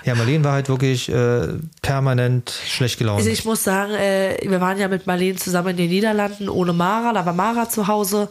[0.08, 1.50] Ja, Marleen war halt wirklich äh,
[1.82, 3.18] permanent schlecht gelaunt.
[3.18, 6.72] Also ich muss sagen, äh, wir waren ja mit Marleen zusammen in den Niederlanden ohne
[6.72, 8.30] Mara, da war Mara zu Hause.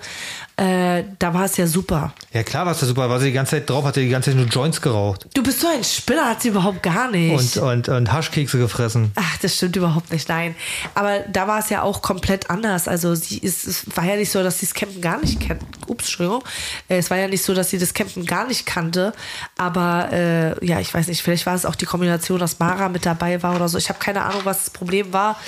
[0.59, 2.15] Äh, da war es ja super.
[2.33, 4.31] Ja klar war es ja super, war sie die ganze Zeit drauf, hatte die ganze
[4.31, 7.57] Zeit nur Joints geraucht Du bist so ein Spinner, hat sie überhaupt gar nicht.
[7.59, 9.13] und, und, und Haschkekse gefressen.
[9.17, 10.55] Ach, das stimmt überhaupt nicht, nein.
[10.95, 12.89] Aber da war es ja auch komplett anders.
[12.89, 15.61] Also sie ist, es war ja nicht so, dass sie das Campen gar nicht kennt.
[15.89, 16.43] Ups, Entschuldigung.
[16.89, 19.13] Äh, Es war ja nicht so, dass sie das Campen gar nicht kannte.
[19.59, 23.05] Aber äh, ja, ich weiß nicht, vielleicht war es auch die Kombination, dass Mara mit
[23.05, 23.77] dabei war oder so.
[23.77, 25.39] Ich habe keine Ahnung, was das Problem war.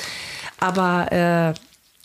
[0.61, 1.55] Aber äh,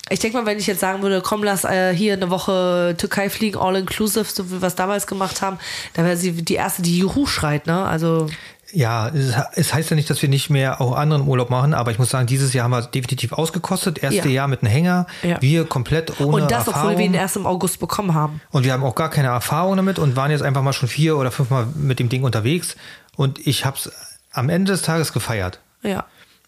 [0.10, 3.30] ich denke mal, wenn ich jetzt sagen würde, komm, lass äh, hier eine Woche Türkei
[3.30, 5.58] fliegen, all inclusive, so wie wir es damals gemacht haben,
[5.93, 7.86] dann wäre sie die erste, die Juhu schreit, ne?
[7.86, 8.28] Also
[8.74, 9.10] Ja,
[9.56, 12.10] es, heißt ja nicht, dass wir nicht mehr auch anderen Urlaub machen, aber ich muss
[12.10, 14.01] sagen, dieses Jahr haben wir es definitiv ausgekostet.
[14.04, 14.34] Erste Ja.
[14.36, 15.41] Jahr mit einem Hänger, Ja.
[15.41, 16.89] wir komplett ohne und das, Erfahrung.
[16.89, 18.41] obwohl wir ihn erst im August bekommen haben.
[18.51, 21.18] Und wir haben auch gar keine Erfahrung damit und waren jetzt einfach mal schon vier
[21.18, 22.76] oder fünfmal mit dem Ding unterwegs.
[23.16, 23.91] Und ich habe es
[24.32, 25.60] am Ende des Tages gefeiert.
[25.84, 26.06] Ja.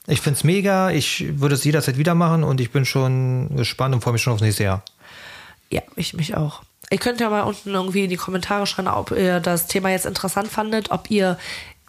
[0.07, 4.01] Ich find's mega, ich würde es jederzeit wieder machen und ich bin schon gespannt und
[4.01, 4.83] freue mich schon aufs nächste Jahr.
[5.71, 6.61] Ja, ich mich auch.
[6.91, 10.05] Ihr könnt ja mal unten irgendwie in die Kommentare schreiben, ob ihr das Thema jetzt
[10.05, 11.39] interessant fandet, ob ihr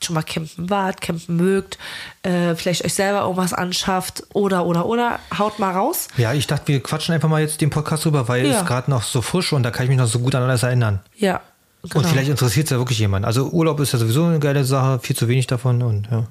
[0.03, 1.79] schon mal campen wart, campen mögt,
[2.23, 5.19] äh, vielleicht euch selber irgendwas anschafft oder, oder, oder.
[5.37, 6.09] Haut mal raus.
[6.17, 8.61] Ja, ich dachte, wir quatschen einfach mal jetzt den Podcast rüber, weil Ja.
[8.61, 10.63] es gerade noch so frisch und da kann ich mich noch so gut an alles
[10.63, 11.01] erinnern.
[11.17, 11.41] Ja.
[11.83, 11.99] Genau.
[11.99, 13.25] Und vielleicht interessiert es ja wirklich jemand.
[13.27, 16.27] Also Urlaub ist ja sowieso eine geile Sache, viel zu wenig davon und ja.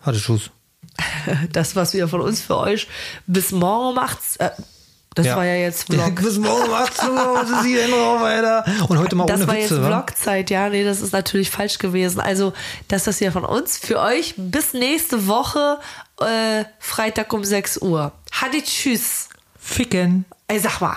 [0.00, 0.50] Hatte Schuss.
[1.52, 2.88] das, was wir von uns für euch
[3.26, 4.50] bis morgen macht, äh,
[5.14, 6.14] das war ja jetzt Vlog.
[6.22, 8.64] Bis morgen 18 Uhr, was ist hier denn drauf, Alter?
[8.88, 9.86] Und heute mal Das ohne war Witze, jetzt?
[9.86, 12.18] Vlogzeit, ja, nee, das ist natürlich falsch gewesen.
[12.20, 12.54] Also,
[12.88, 15.78] das ist ja von uns für euch bis nächste Woche,
[16.18, 18.12] äh, Freitag um 6 Uhr.
[18.32, 19.28] Hadi tschüss.
[19.58, 20.24] Ficken.
[20.48, 20.96] Ey, sag mal.